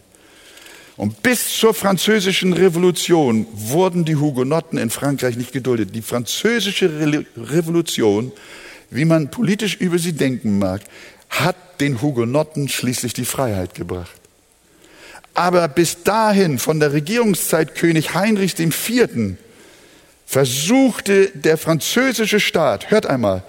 [0.97, 5.93] Und bis zur französischen Revolution wurden die Hugenotten in Frankreich nicht geduldet.
[5.93, 6.89] Die französische
[7.36, 8.32] Revolution,
[8.89, 10.82] wie man politisch über sie denken mag,
[11.39, 14.11] hat den Hugenotten schließlich die Freiheit gebracht.
[15.33, 19.36] Aber bis dahin, von der Regierungszeit König Heinrichs IV.,
[20.25, 23.43] versuchte der französische Staat, hört einmal,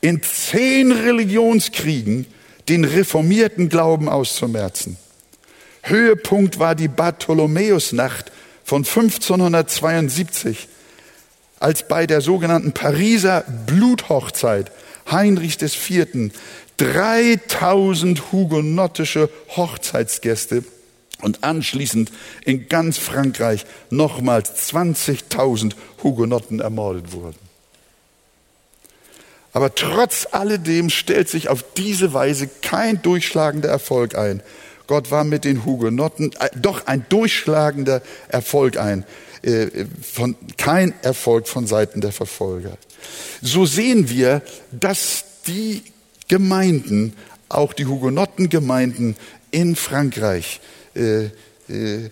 [0.00, 2.26] in zehn Religionskriegen
[2.68, 4.96] den reformierten Glauben auszumerzen.
[5.82, 8.30] Höhepunkt war die Bartholomäusnacht
[8.64, 10.68] von 1572,
[11.58, 14.70] als bei der sogenannten Pariser Bluthochzeit
[15.10, 16.30] Heinrichs IV.
[16.80, 20.64] 3000 hugenottische Hochzeitsgäste
[21.20, 22.10] und anschließend
[22.46, 27.36] in ganz Frankreich nochmals 20.000 Hugenotten ermordet wurden.
[29.52, 34.42] Aber trotz alledem stellt sich auf diese Weise kein durchschlagender Erfolg ein.
[34.86, 39.04] Gott war mit den Hugenotten äh, doch ein durchschlagender Erfolg ein,
[39.42, 39.66] äh,
[40.02, 42.78] von, kein Erfolg von Seiten der Verfolger.
[43.42, 44.40] So sehen wir,
[44.72, 45.82] dass die
[46.30, 47.14] Gemeinden,
[47.48, 49.16] auch die Hugenottengemeinden
[49.50, 50.60] in Frankreich,
[50.94, 51.24] äh,
[51.68, 52.10] äh,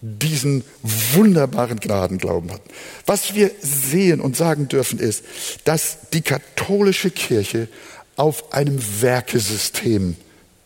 [0.00, 2.70] diesen wunderbaren Gnadenglauben hatten.
[3.04, 5.22] Was wir sehen und sagen dürfen ist,
[5.64, 7.68] dass die katholische Kirche
[8.16, 10.16] auf einem Werkesystem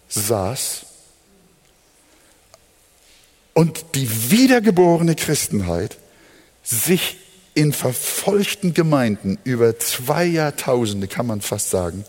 [0.08, 0.86] saß
[3.52, 5.96] und die wiedergeborene Christenheit
[6.62, 7.16] sich
[7.54, 12.04] in verfolgten Gemeinden über zwei Jahrtausende, kann man fast sagen,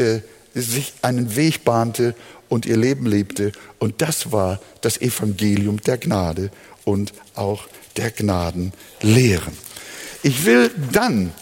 [0.00, 0.20] äh,
[0.54, 2.14] sich einen Weg bahnte
[2.48, 3.52] und ihr Leben lebte.
[3.78, 6.50] Und das war das Evangelium der Gnade
[6.84, 9.56] und auch der Gnadenlehren.
[10.22, 11.32] Ich will dann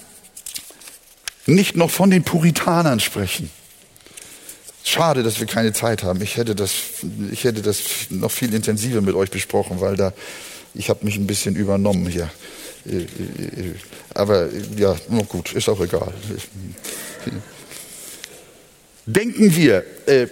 [1.47, 3.51] nicht noch von den Puritanern sprechen.
[4.85, 6.21] Schade, dass wir keine Zeit haben.
[6.23, 6.73] Ich hätte das,
[7.31, 7.81] ich hätte das
[8.11, 10.13] noch viel intensiver mit euch besprochen, weil da,
[10.75, 12.31] ich habe mich ein bisschen übernommen hier.
[12.87, 13.75] Äh, äh,
[14.15, 14.97] aber ja,
[15.29, 16.13] gut, ist auch egal.
[19.11, 20.27] Denken wir äh,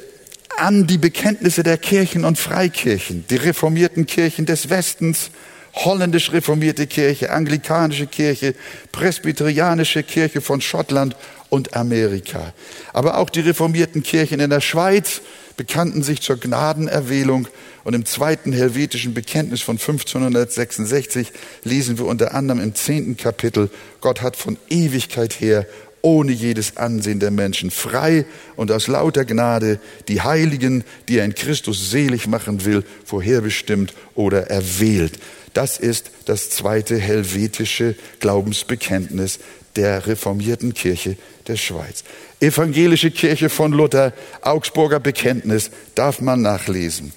[0.59, 5.31] an die Bekenntnisse der Kirchen und Freikirchen, die reformierten Kirchen des Westens,
[5.75, 8.55] holländisch reformierte Kirche, anglikanische Kirche,
[8.93, 11.17] presbyterianische Kirche von Schottland
[11.49, 12.53] und Amerika.
[12.93, 15.23] Aber auch die reformierten Kirchen in der Schweiz
[15.57, 17.49] bekannten sich zur Gnadenerwählung
[17.85, 21.33] und im zweiten helvetischen Bekenntnis von 1566
[21.65, 23.71] lesen wir unter anderem im zehnten Kapitel,
[24.03, 25.67] Gott hat von Ewigkeit her
[26.07, 31.35] ohne jedes Ansehen der Menschen, frei und aus lauter Gnade die Heiligen, die er in
[31.35, 35.19] Christus selig machen will, vorherbestimmt oder erwählt.
[35.53, 39.41] Das ist das zweite helvetische Glaubensbekenntnis
[39.75, 41.17] der reformierten Kirche
[41.49, 42.05] der Schweiz.
[42.39, 47.13] Evangelische Kirche von Luther, Augsburger Bekenntnis, darf man nachlesen.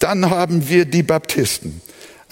[0.00, 1.80] Dann haben wir die Baptisten.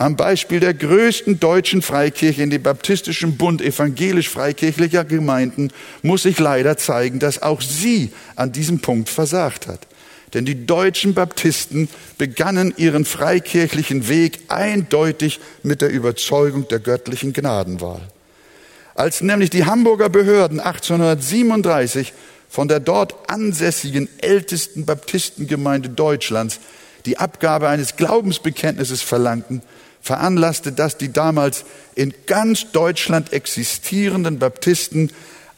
[0.02, 5.70] Am Beispiel der größten deutschen Freikirche in dem baptistischen Bund evangelisch-freikirchlicher Gemeinden
[6.02, 9.86] muss sich leider zeigen, dass auch sie an diesem Punkt versagt hat.
[10.34, 11.88] Denn die deutschen Baptisten
[12.18, 18.02] begannen ihren freikirchlichen Weg eindeutig mit der Überzeugung der göttlichen Gnadenwahl.
[18.96, 22.12] Als nämlich die Hamburger Behörden 1837
[22.48, 26.58] von der dort ansässigen ältesten Baptistengemeinde Deutschlands
[27.06, 29.62] die Abgabe eines Glaubensbekenntnisses verlangten,
[30.02, 35.10] veranlasste das die damals in ganz Deutschland existierenden Baptisten,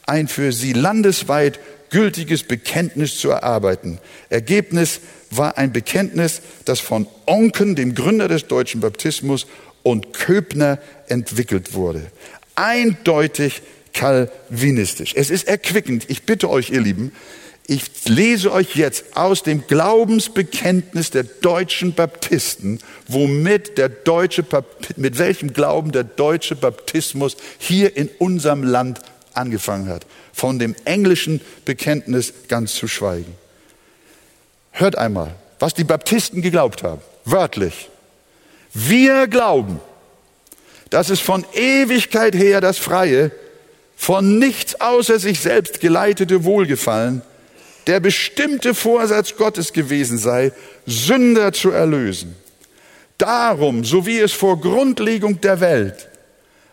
[0.05, 3.99] ein für sie landesweit gültiges Bekenntnis zu erarbeiten.
[4.29, 9.47] Ergebnis war ein Bekenntnis, das von Onken, dem Gründer des deutschen Baptismus,
[9.83, 12.01] und Köbner entwickelt wurde.
[12.55, 13.61] Eindeutig
[13.93, 15.13] kalvinistisch.
[15.15, 16.09] Es ist erquickend.
[16.09, 17.11] Ich bitte euch, ihr Lieben,
[17.67, 24.45] ich lese euch jetzt aus dem Glaubensbekenntnis der deutschen Baptisten, womit der deutsche,
[24.97, 28.99] mit welchem Glauben der deutsche Baptismus hier in unserem Land
[29.33, 30.05] angefangen hat.
[30.31, 33.33] Von dem englischen Bekenntnis ganz zu schweigen.
[34.71, 37.01] Hört einmal, was die Baptisten geglaubt haben.
[37.23, 37.89] Wörtlich.
[38.73, 39.79] Wir glauben,
[40.91, 43.31] dass es von Ewigkeit her das freie,
[43.95, 47.23] von nichts außer sich selbst geleitete Wohlgefallen
[47.87, 50.51] der bestimmte Vorsatz Gottes gewesen sei,
[50.85, 52.35] Sünder zu erlösen.
[53.17, 56.09] Darum, so wie es vor Grundlegung der Welt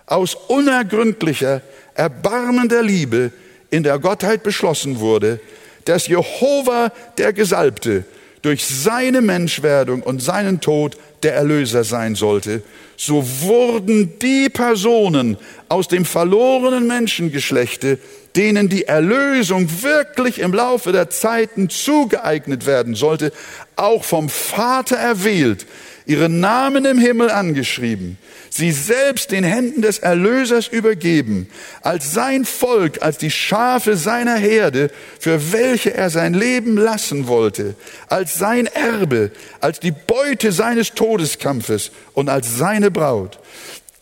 [0.06, 1.62] aus unergründlicher,
[1.94, 3.32] erbarmender Liebe
[3.70, 5.40] in der Gottheit beschlossen wurde,
[5.84, 8.04] dass Jehova der Gesalbte
[8.42, 12.62] durch seine Menschwerdung und seinen Tod der Erlöser sein sollte,
[12.96, 15.36] so wurden die Personen
[15.68, 17.98] aus dem verlorenen Menschengeschlechte,
[18.36, 23.32] denen die Erlösung wirklich im Laufe der Zeiten zugeeignet werden sollte,
[23.76, 25.66] auch vom Vater erwählt,
[26.06, 28.18] ihre Namen im Himmel angeschrieben,
[28.50, 31.48] sie selbst den Händen des Erlösers übergeben,
[31.82, 37.74] als sein Volk, als die Schafe seiner Herde, für welche er sein Leben lassen wollte,
[38.08, 39.30] als sein Erbe,
[39.60, 43.38] als die Beute seines Todeskampfes und als seine Braut.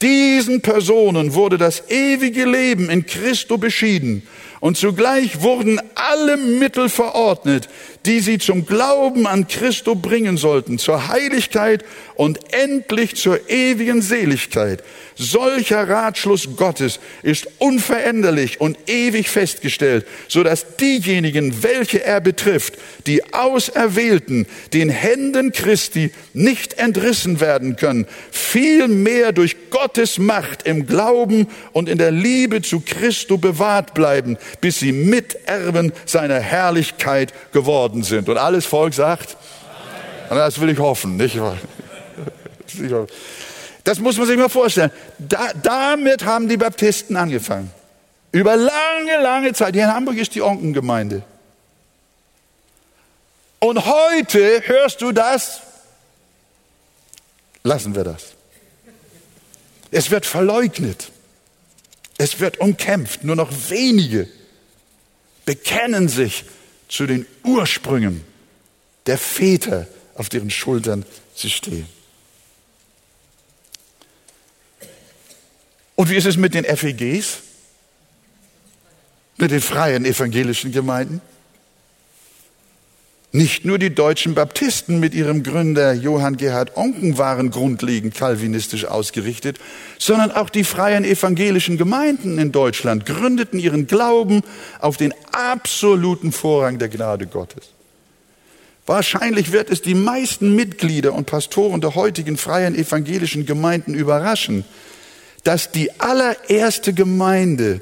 [0.03, 4.23] Diesen Personen wurde das ewige Leben in Christo beschieden.
[4.61, 7.69] Und zugleich wurden alle Mittel verordnet,
[8.07, 11.85] die sie zum Glauben an Christo bringen sollten, zur Heiligkeit
[12.15, 14.83] und endlich zur ewigen Seligkeit.
[15.17, 22.75] Solcher Ratschluss Gottes ist unveränderlich und ewig festgestellt, so dass diejenigen, welche er betrifft,
[23.07, 31.49] die Auserwählten, den Händen Christi nicht entrissen werden können, vielmehr durch Gottes Macht im Glauben
[31.73, 38.29] und in der Liebe zu Christo bewahrt bleiben, bis sie Miterben seiner Herrlichkeit geworden sind.
[38.29, 39.37] Und alles Volk sagt,
[40.29, 41.39] das will ich hoffen, nicht?
[43.83, 44.93] Das muss man sich mal vorstellen.
[45.19, 47.73] Da, damit haben die Baptisten angefangen.
[48.31, 49.75] Über lange, lange Zeit.
[49.75, 51.23] Hier in Hamburg ist die Onkengemeinde.
[53.59, 55.63] Und heute hörst du das.
[57.63, 58.35] Lassen wir das.
[59.91, 61.11] Es wird verleugnet.
[62.19, 63.25] Es wird umkämpft.
[63.25, 64.29] Nur noch wenige
[65.45, 66.45] bekennen sich
[66.91, 68.23] zu den Ursprüngen
[69.07, 69.87] der Väter,
[70.17, 71.87] auf deren Schultern sie stehen.
[75.95, 77.39] Und wie ist es mit den FEGs?
[79.37, 81.23] Mit den freien evangelischen Gemeinden?
[83.33, 89.61] Nicht nur die deutschen Baptisten mit ihrem Gründer Johann Gerhard Onken waren grundlegend kalvinistisch ausgerichtet,
[89.99, 94.43] sondern auch die freien evangelischen Gemeinden in Deutschland gründeten ihren Glauben
[94.81, 97.69] auf den absoluten Vorrang der Gnade Gottes.
[98.85, 104.65] Wahrscheinlich wird es die meisten Mitglieder und Pastoren der heutigen freien evangelischen Gemeinden überraschen,
[105.45, 107.81] dass die allererste Gemeinde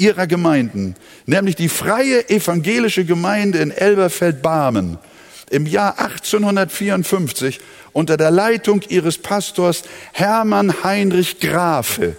[0.00, 0.96] ihrer Gemeinden,
[1.26, 4.98] nämlich die freie evangelische Gemeinde in Elberfeld-Barmen,
[5.50, 7.60] im Jahr 1854
[7.92, 9.82] unter der Leitung ihres Pastors
[10.12, 12.16] Hermann Heinrich Grafe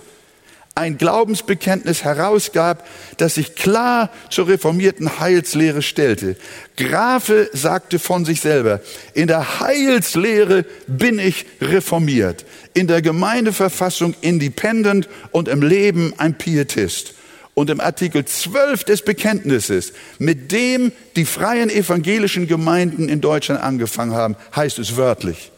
[0.73, 6.37] ein Glaubensbekenntnis herausgab, das sich klar zur reformierten Heilslehre stellte.
[6.77, 8.79] Grafe sagte von sich selber,
[9.13, 17.15] in der Heilslehre bin ich reformiert, in der Gemeindeverfassung independent und im Leben ein Pietist.
[17.61, 24.13] Und im Artikel 12 des Bekenntnisses, mit dem die freien evangelischen Gemeinden in Deutschland angefangen
[24.13, 25.51] haben, heißt es wörtlich,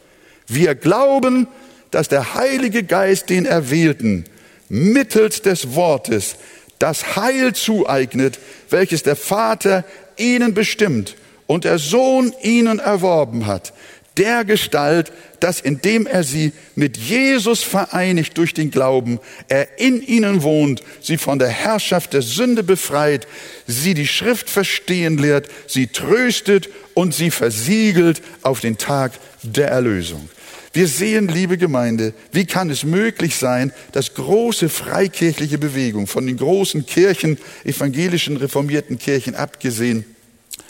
[0.46, 1.48] wir glauben,
[1.90, 4.26] dass der Heilige Geist den Erwählten
[4.68, 6.36] mittels des Wortes
[6.78, 8.38] das Heil zueignet,
[8.68, 9.82] welches der Vater
[10.18, 13.72] ihnen bestimmt und der Sohn ihnen erworben hat,
[14.16, 20.42] der Gestalt, dass indem er sie mit Jesus vereinigt durch den Glauben, er in ihnen
[20.42, 23.26] wohnt, sie von der Herrschaft der Sünde befreit,
[23.66, 29.12] sie die Schrift verstehen lehrt, sie tröstet und sie versiegelt auf den Tag
[29.42, 30.28] der Erlösung.
[30.72, 36.36] Wir sehen, liebe Gemeinde, wie kann es möglich sein, dass große freikirchliche Bewegung von den
[36.36, 40.04] großen Kirchen, evangelischen reformierten Kirchen abgesehen,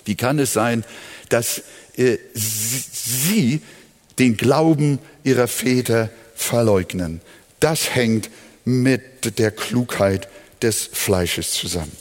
[0.04, 0.84] wie kann es sein,
[1.30, 1.62] dass
[1.96, 3.60] äh, sie
[4.18, 7.20] den Glauben ihrer Väter verleugnen?
[7.60, 8.30] Das hängt
[8.64, 10.28] mit der Klugheit
[10.62, 11.92] des Fleisches zusammen.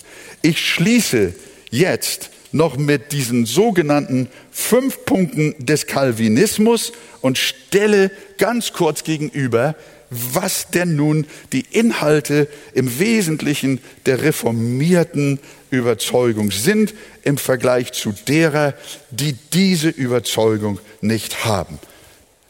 [0.41, 1.34] Ich schließe
[1.70, 6.91] jetzt noch mit diesen sogenannten fünf Punkten des Calvinismus
[7.22, 9.76] und stelle ganz kurz gegenüber,
[10.10, 15.39] was denn nun die Inhalte im Wesentlichen der reformierten
[15.74, 16.94] Überzeugung sind
[17.24, 18.74] im Vergleich zu derer,
[19.10, 21.80] die diese Überzeugung nicht haben.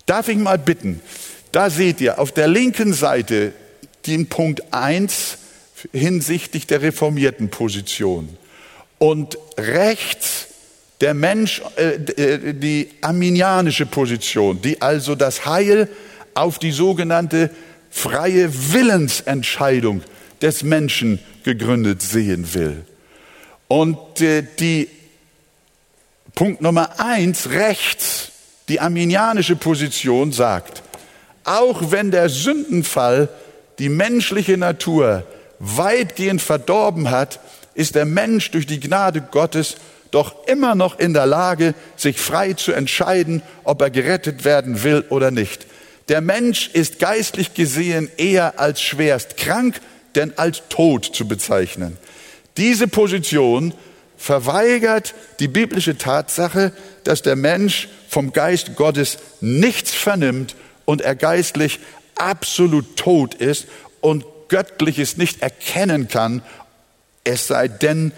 [0.05, 1.01] Darf ich mal bitten,
[1.51, 3.53] da seht ihr auf der linken Seite
[4.05, 5.37] den Punkt 1
[5.93, 8.37] hinsichtlich der reformierten Position
[8.99, 10.47] und rechts
[10.99, 15.89] der Mensch, äh, äh, die arminianische Position, die also das Heil
[16.33, 17.49] auf die sogenannte
[17.89, 20.01] freie Willensentscheidung
[20.41, 22.85] des Menschen gegründet sehen will.
[23.73, 24.87] Und äh, die
[26.35, 28.29] Punkt Nummer eins rechts,
[28.67, 30.83] die arminianische Position sagt,
[31.43, 33.29] Auch wenn der Sündenfall
[33.79, 35.25] die menschliche Natur
[35.57, 37.39] weitgehend verdorben hat,
[37.73, 39.77] ist der Mensch durch die Gnade Gottes
[40.11, 45.03] doch immer noch in der Lage, sich frei zu entscheiden, ob er gerettet werden will
[45.09, 45.65] oder nicht.
[46.09, 49.81] Der Mensch ist geistlich gesehen eher als schwerst krank,
[50.13, 51.97] denn als tot zu bezeichnen.
[52.57, 53.73] Diese Position
[54.17, 56.71] verweigert die biblische Tatsache,
[57.03, 61.79] dass der Mensch vom Geist Gottes nichts vernimmt und er geistlich
[62.15, 63.67] absolut tot ist
[64.01, 66.43] und Göttliches nicht erkennen kann,
[67.23, 68.11] es sei denn,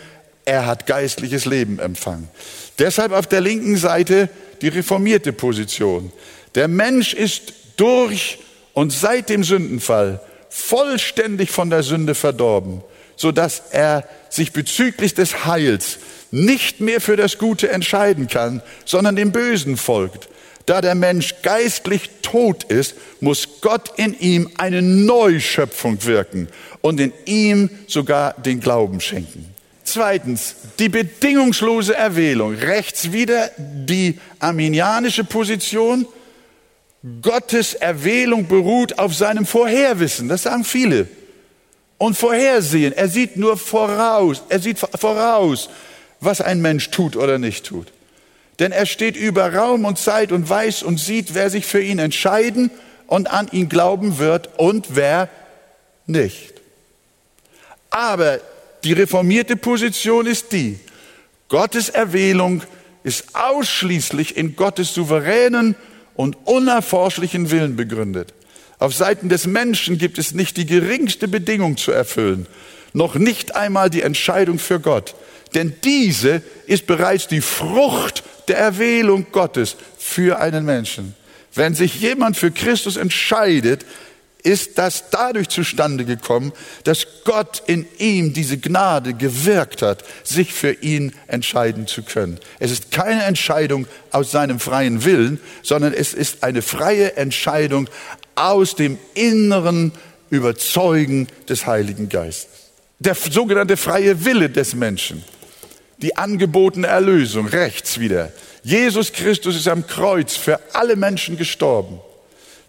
[0.43, 2.29] er hat geistliches Leben empfangen.
[2.77, 4.29] Deshalb auf der linken Seite
[4.61, 6.11] die reformierte Position.
[6.55, 8.39] Der Mensch ist durch
[8.73, 12.81] und seit dem Sündenfall vollständig von der Sünde verdorben,
[13.16, 15.99] so dass er sich bezüglich des Heils
[16.32, 20.28] nicht mehr für das Gute entscheiden kann, sondern dem Bösen folgt.
[20.66, 26.47] Da der Mensch geistlich tot ist, muss Gott in ihm eine Neuschöpfung wirken
[26.82, 29.53] und in ihm sogar den Glauben schenken.
[29.84, 32.55] Zweitens, die bedingungslose Erwählung.
[32.55, 36.07] Rechts wieder die arminianische Position.
[37.22, 40.28] Gottes Erwählung beruht auf seinem Vorherwissen.
[40.28, 41.07] Das sagen viele.
[41.97, 42.93] Und Vorhersehen.
[42.93, 44.43] Er sieht nur voraus.
[44.49, 45.69] Er sieht voraus,
[46.19, 47.87] was ein Mensch tut oder nicht tut.
[48.59, 51.99] Denn er steht über Raum und Zeit und weiß und sieht, wer sich für ihn
[51.99, 52.71] entscheiden
[53.07, 55.29] und an ihn glauben wird und wer
[56.05, 56.53] nicht.
[57.89, 58.39] Aber
[58.83, 60.79] die reformierte Position ist die,
[61.47, 62.63] Gottes Erwählung
[63.03, 65.75] ist ausschließlich in Gottes souveränen
[66.15, 68.33] und unerforschlichen Willen begründet.
[68.80, 72.47] Auf Seiten des Menschen gibt es nicht die geringste Bedingung zu erfüllen,
[72.93, 75.15] noch nicht einmal die Entscheidung für Gott.
[75.53, 81.15] Denn diese ist bereits die Frucht der Erwählung Gottes für einen Menschen.
[81.53, 83.86] Wenn sich jemand für Christus entscheidet,
[84.45, 86.53] ist das dadurch zustande gekommen,
[86.84, 92.39] dass Gott in ihm diese Gnade gewirkt hat, sich für ihn entscheiden zu können.
[92.59, 97.89] Es ist keine Entscheidung aus seinem freien Willen, sondern es ist eine freie Entscheidung
[98.36, 99.91] aus dem inneren
[100.29, 102.71] Überzeugen des Heiligen Geistes.
[102.99, 105.23] Der sogenannte freie Wille des Menschen,
[105.97, 108.31] die angebotene Erlösung, rechts wieder.
[108.63, 111.99] Jesus Christus ist am Kreuz für alle Menschen gestorben.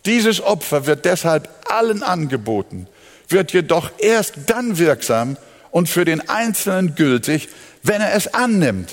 [0.05, 2.87] Dieses Opfer wird deshalb allen angeboten,
[3.29, 5.37] wird jedoch erst dann wirksam
[5.71, 7.49] und für den Einzelnen gültig,
[7.83, 8.91] wenn er es annimmt.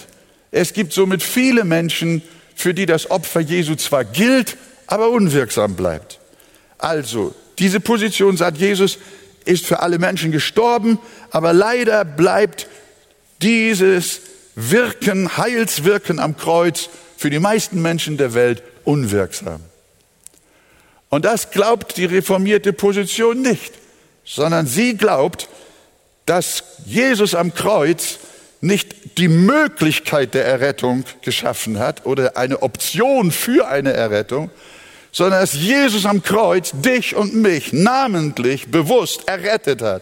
[0.52, 2.22] Es gibt somit viele Menschen,
[2.56, 4.58] für die das Opfer Jesu zwar gilt,
[4.88, 6.20] aber unwirksam bleibt.
[6.84, 8.98] Also, diese Position, sagt Jesus,
[9.46, 11.00] ist für alle Menschen gestorben,
[11.32, 12.68] aber leider bleibt
[13.42, 14.20] dieses
[14.56, 19.62] Wirken, Heilswirken am Kreuz für die meisten Menschen der Welt unwirksam.
[21.08, 23.72] Und das glaubt die reformierte Position nicht,
[24.26, 25.48] sondern sie glaubt,
[26.26, 28.20] dass Jesus am Kreuz
[28.60, 34.52] nicht die Möglichkeit der Errettung geschaffen hat oder eine Option für eine Errettung,
[35.14, 40.02] sondern dass Jesus am Kreuz dich und mich namentlich bewusst errettet hat.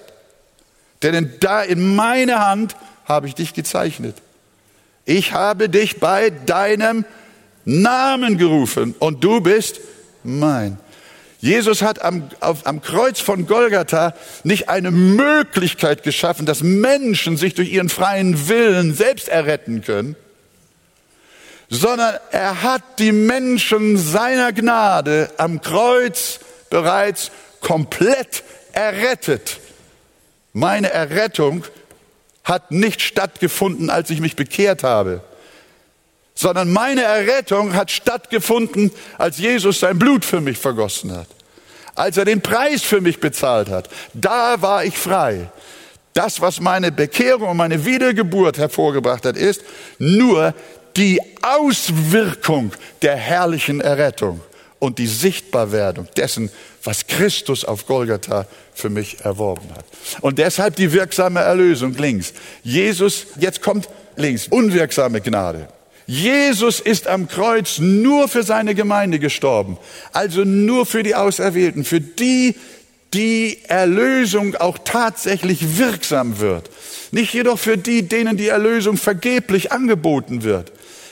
[1.04, 4.16] Denn da in meine Hand habe ich dich gezeichnet.
[5.06, 7.06] Ich habe dich bei deinem
[7.66, 9.82] Namen gerufen und du bist
[10.24, 10.78] mein.
[11.40, 17.56] Jesus hat am, auf, am Kreuz von Golgatha nicht eine Möglichkeit geschaffen, dass Menschen sich
[17.56, 20.16] durch ihren freien Willen selbst erretten können,
[21.72, 28.44] sondern er hat die Menschen seiner Gnade am Kreuz bereits komplett
[28.74, 29.60] errettet.
[30.54, 31.64] Meine Errettung
[32.44, 35.24] hat nicht stattgefunden, als ich mich bekehrt habe
[36.42, 41.28] sondern meine Errettung hat stattgefunden, als Jesus sein Blut für mich vergossen hat,
[41.94, 43.90] als er den Preis für mich bezahlt hat.
[44.14, 45.52] Da war ich frei.
[46.14, 49.62] Das, was meine Bekehrung und meine Wiedergeburt hervorgebracht hat, ist
[50.00, 50.56] nur
[50.98, 52.72] die Auswirkung
[53.02, 54.42] der herrlichen Errettung
[54.80, 56.50] und die Sichtbarwerdung dessen,
[56.84, 59.86] was Christus auf Golgatha für mich erworben hat.
[60.22, 62.34] Und deshalb die wirksame Erlösung links.
[62.64, 65.68] Jesus, jetzt kommt links, unwirksame Gnade.
[66.08, 69.78] Jesus ist am Kreuz nur für seine Gemeinde gestorben,
[70.12, 72.56] also nur für die Auserwählten, für die,
[73.14, 76.70] die Erlösung auch tatsächlich wirksam wird.
[77.12, 80.72] Nicht jedoch für die, denen die Erlösung vergeblich angeboten wird.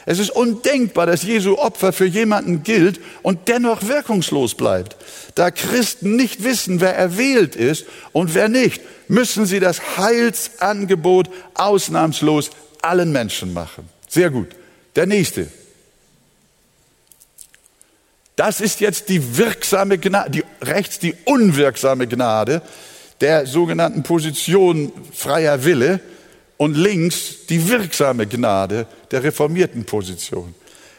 [0.09, 4.95] Es ist undenkbar, dass Jesu Opfer für jemanden gilt und dennoch wirkungslos bleibt.
[5.35, 12.49] Da Christen nicht wissen, wer erwählt ist und wer nicht, müssen sie das Heilsangebot ausnahmslos
[12.81, 13.87] allen Menschen machen.
[14.07, 14.47] Sehr gut.
[14.95, 15.47] Der nächste.
[18.35, 22.63] Das ist jetzt die wirksame Gnade, die, rechts die unwirksame Gnade
[23.21, 25.99] der sogenannten Position freier Wille
[26.59, 30.53] und links die wirksame Gnade der reformierten Position.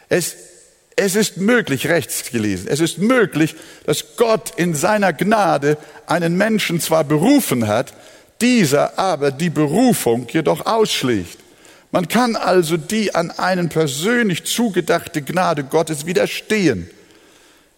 [0.08, 0.34] Es,
[0.96, 3.54] es ist möglich, rechts gelesen, es ist möglich,
[3.84, 7.92] dass Gott in seiner Gnade einen Menschen zwar berufen hat,
[8.40, 11.36] dieser aber die Berufung jedoch ausschlägt.
[11.92, 16.88] Man kann also die an einen persönlich zugedachte Gnade Gottes widerstehen.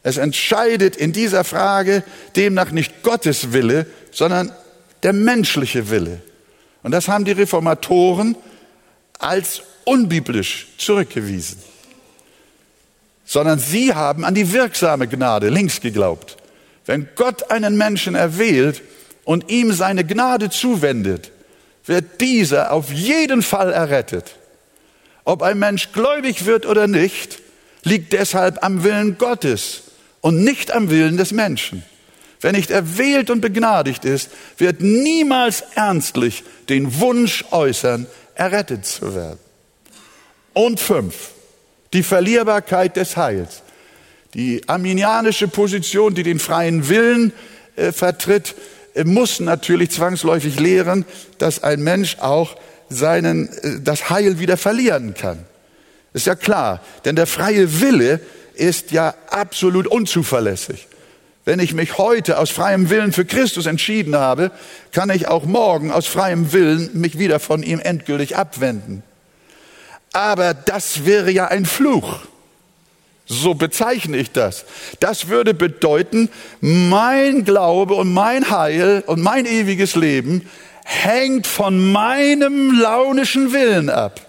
[0.04, 2.04] Es entscheidet in dieser Frage
[2.36, 4.52] demnach nicht Gottes Wille, sondern
[5.02, 6.22] der menschliche Wille.
[6.82, 8.36] Und das haben die Reformatoren
[9.18, 11.58] als unbiblisch zurückgewiesen.
[13.24, 16.36] Sondern sie haben an die wirksame Gnade links geglaubt.
[16.84, 18.82] Wenn Gott einen Menschen erwählt
[19.24, 21.30] und ihm seine Gnade zuwendet,
[21.86, 24.36] wird dieser auf jeden Fall errettet.
[25.24, 27.40] Ob ein Mensch gläubig wird oder nicht,
[27.84, 29.82] liegt deshalb am Willen Gottes
[30.20, 31.84] und nicht am Willen des Menschen.
[32.42, 39.38] Wer nicht erwählt und begnadigt ist, wird niemals ernstlich den Wunsch äußern, errettet zu werden.
[40.52, 41.30] Und fünf,
[41.92, 43.62] die Verlierbarkeit des Heils.
[44.34, 47.32] Die arminianische Position, die den freien Willen
[47.76, 48.56] äh, vertritt,
[48.94, 51.04] äh, muss natürlich zwangsläufig lehren,
[51.38, 52.56] dass ein Mensch auch
[52.88, 55.44] seinen, äh, das Heil wieder verlieren kann.
[56.12, 58.20] Ist ja klar, denn der freie Wille
[58.54, 60.88] ist ja absolut unzuverlässig.
[61.44, 64.52] Wenn ich mich heute aus freiem Willen für Christus entschieden habe,
[64.92, 69.02] kann ich auch morgen aus freiem Willen mich wieder von ihm endgültig abwenden.
[70.12, 72.20] Aber das wäre ja ein Fluch.
[73.26, 74.66] So bezeichne ich das.
[75.00, 76.28] Das würde bedeuten,
[76.60, 80.48] mein Glaube und mein Heil und mein ewiges Leben
[80.84, 84.20] hängt von meinem launischen Willen ab.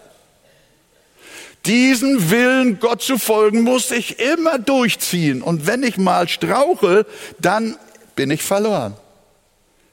[1.65, 5.41] Diesen Willen Gott zu folgen, muss ich immer durchziehen.
[5.41, 7.05] Und wenn ich mal strauche,
[7.39, 7.77] dann
[8.15, 8.95] bin ich verloren.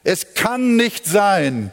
[0.02, 1.72] Es kann nicht sein,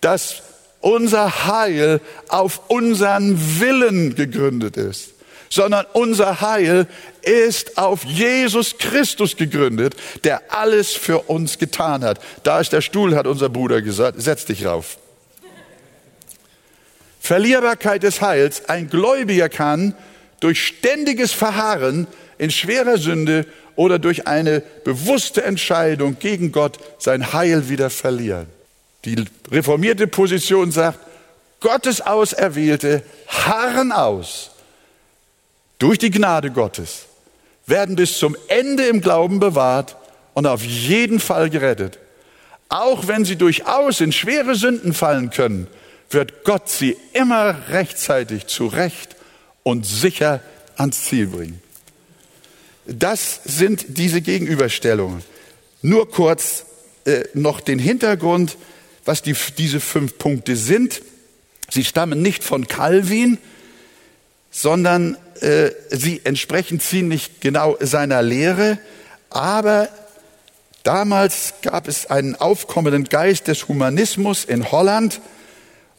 [0.00, 0.42] dass
[0.80, 5.14] unser Heil auf unseren Willen gegründet ist,
[5.48, 6.86] sondern unser Heil
[7.22, 12.20] ist auf Jesus Christus gegründet, der alles für uns getan hat.
[12.42, 14.98] Da ist der Stuhl, hat unser Bruder gesagt, setz dich rauf.
[17.30, 18.68] Verlierbarkeit des Heils.
[18.68, 19.94] Ein Gläubiger kann
[20.40, 22.08] durch ständiges Verharren
[22.38, 28.46] in schwerer Sünde oder durch eine bewusste Entscheidung gegen Gott sein Heil wieder verlieren.
[29.04, 30.98] Die reformierte Position sagt,
[31.60, 34.50] Gottes Auserwählte harren aus
[35.78, 37.06] durch die Gnade Gottes,
[37.64, 39.94] werden bis zum Ende im Glauben bewahrt
[40.34, 42.00] und auf jeden Fall gerettet.
[42.68, 45.68] Auch wenn sie durchaus in schwere Sünden fallen können,
[46.10, 49.16] wird Gott sie immer rechtzeitig zurecht
[49.62, 50.42] und sicher
[50.76, 51.62] ans Ziel bringen.
[52.86, 55.22] Das sind diese Gegenüberstellungen.
[55.82, 56.66] Nur kurz
[57.04, 58.56] äh, noch den Hintergrund,
[59.04, 61.02] was die, diese fünf Punkte sind.
[61.70, 63.38] Sie stammen nicht von Calvin,
[64.50, 68.78] sondern äh, sie entsprechen ziemlich genau seiner Lehre.
[69.30, 69.88] Aber
[70.82, 75.20] damals gab es einen aufkommenden Geist des Humanismus in Holland,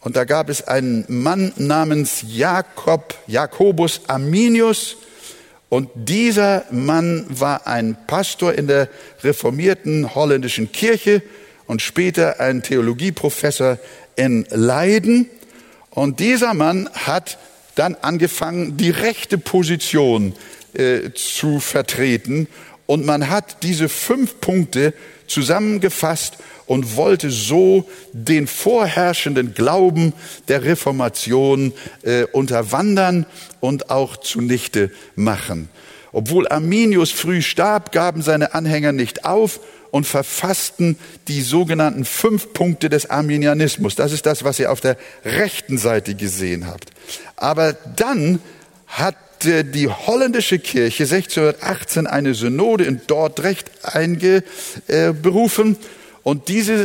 [0.02, 4.98] und da gab es einen Mann namens Jakob, Jakobus Arminius.
[5.70, 8.90] Und dieser Mann war ein Pastor in der
[9.24, 11.22] reformierten holländischen Kirche
[11.68, 13.78] und später ein Theologieprofessor
[14.16, 15.30] in Leiden.
[15.92, 17.38] Und dieser Mann hat
[17.76, 20.34] dann angefangen, die rechte Position
[20.74, 22.48] äh, zu vertreten.
[22.88, 24.94] Und man hat diese fünf Punkte
[25.28, 26.38] zusammengefasst
[26.72, 30.14] und wollte so den vorherrschenden Glauben
[30.48, 33.26] der Reformation äh, unterwandern
[33.60, 35.68] und auch zunichte machen.
[36.14, 39.60] Obwohl Arminius früh starb, gaben seine Anhänger nicht auf
[39.92, 43.96] und verfassten die sogenannten fünf Punkte des Arminianismus.
[43.96, 44.96] Das ist das, was ihr auf der
[45.26, 46.92] rechten Seite gesehen habt.
[47.36, 48.40] Aber dann
[48.88, 55.76] hat die holländische Kirche 1618 eine Synode in Dordrecht eingeberufen
[56.24, 56.84] und diese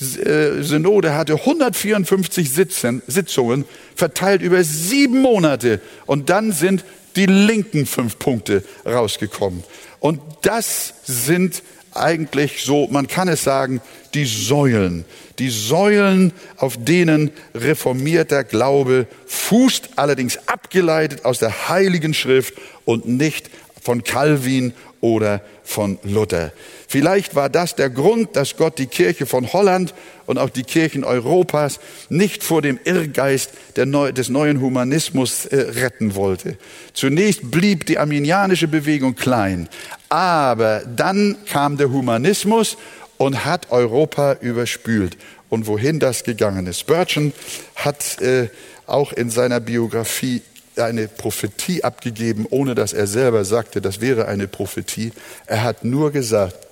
[0.00, 5.80] äh, Synode hatte 154 Sitzen, Sitzungen verteilt über sieben Monate.
[6.06, 6.84] Und dann sind
[7.16, 9.62] die linken fünf Punkte rausgekommen.
[10.00, 11.62] Und das sind
[11.92, 13.80] eigentlich so, man kann es sagen,
[14.14, 15.04] die Säulen.
[15.38, 22.54] Die Säulen, auf denen reformierter Glaube fußt, allerdings abgeleitet aus der Heiligen Schrift
[22.84, 23.48] und nicht
[23.80, 24.72] von Calvin
[25.04, 26.50] oder von Luther.
[26.88, 29.92] Vielleicht war das der Grund, dass Gott die Kirche von Holland
[30.24, 31.78] und auch die Kirchen Europas
[32.08, 36.56] nicht vor dem Irrgeist des neuen Humanismus äh, retten wollte.
[36.94, 39.68] Zunächst blieb die arminianische Bewegung klein,
[40.08, 42.78] aber dann kam der Humanismus
[43.18, 45.18] und hat Europa überspült.
[45.50, 46.80] Und wohin das gegangen ist.
[46.80, 47.34] Spurgeon
[47.76, 48.48] hat äh,
[48.86, 50.40] auch in seiner Biografie
[50.76, 55.12] eine Prophetie abgegeben, ohne dass er selber sagte, das wäre eine Prophetie.
[55.46, 56.66] Er hat nur gesagt,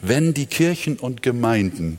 [0.00, 1.98] wenn die Kirchen und Gemeinden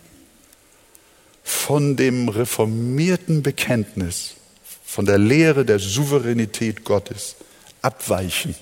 [1.44, 4.36] von dem reformierten Bekenntnis,
[4.86, 7.36] von der Lehre der Souveränität Gottes
[7.82, 8.56] abweichen,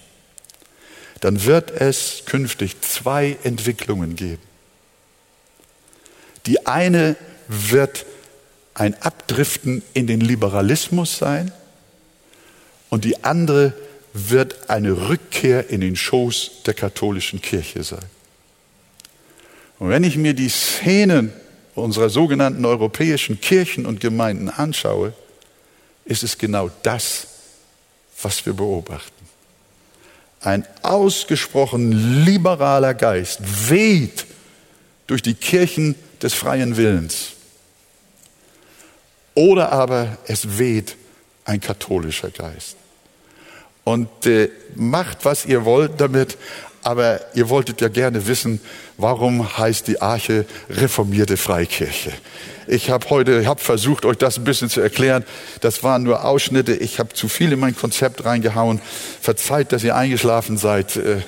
[1.22, 4.42] dann wird es künftig zwei Entwicklungen geben.
[6.46, 7.16] Die eine
[7.48, 8.06] wird
[8.74, 11.52] ein Abdriften in den Liberalismus sein
[12.96, 13.74] und die andere
[14.14, 18.06] wird eine Rückkehr in den Schoß der katholischen Kirche sein.
[19.80, 21.34] Und wenn ich mir die Szenen
[21.74, 25.12] unserer sogenannten europäischen Kirchen und Gemeinden anschaue,
[26.06, 27.28] ist es genau das,
[28.22, 29.28] was wir beobachten.
[30.40, 34.26] Ein ausgesprochen liberaler Geist weht
[35.08, 37.34] durch die Kirchen des freien Willens.
[39.34, 40.96] Oder aber es weht
[41.44, 42.78] ein katholischer Geist.
[43.86, 46.38] Und äh, macht, was ihr wollt damit,
[46.82, 48.60] aber ihr wolltet ja gerne wissen,
[48.98, 52.12] warum heißt die Arche reformierte Freikirche?
[52.68, 55.24] Ich habe heute hab versucht, euch das ein bisschen zu erklären.
[55.62, 56.74] Das waren nur Ausschnitte.
[56.74, 58.82] Ich habe zu viel in mein Konzept reingehauen.
[59.22, 60.96] Verzeiht, dass ihr eingeschlafen seid.
[60.96, 61.22] Äh,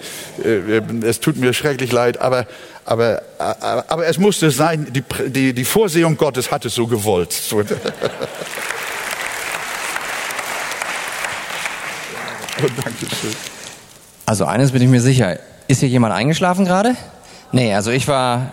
[0.44, 2.48] äh, es tut mir schrecklich leid, aber,
[2.86, 4.92] aber, aber, aber es musste sein.
[4.92, 7.34] Die, die, die Vorsehung Gottes hat es so gewollt.
[12.84, 13.36] Dankeschön.
[14.26, 15.40] Also eines bin ich mir sicher.
[15.68, 16.96] Ist hier jemand eingeschlafen gerade?
[17.52, 18.52] Nee, also ich war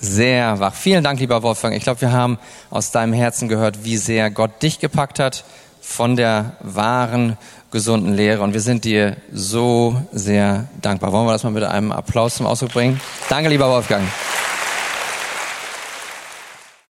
[0.00, 0.74] sehr wach.
[0.74, 1.76] Vielen Dank, lieber Wolfgang.
[1.76, 2.38] Ich glaube, wir haben
[2.70, 5.44] aus deinem Herzen gehört, wie sehr Gott dich gepackt hat
[5.80, 7.36] von der wahren,
[7.70, 8.42] gesunden Lehre.
[8.42, 11.12] Und wir sind dir so sehr dankbar.
[11.12, 13.00] Wollen wir das mal mit einem Applaus zum Ausdruck bringen?
[13.28, 14.04] Danke, lieber Wolfgang.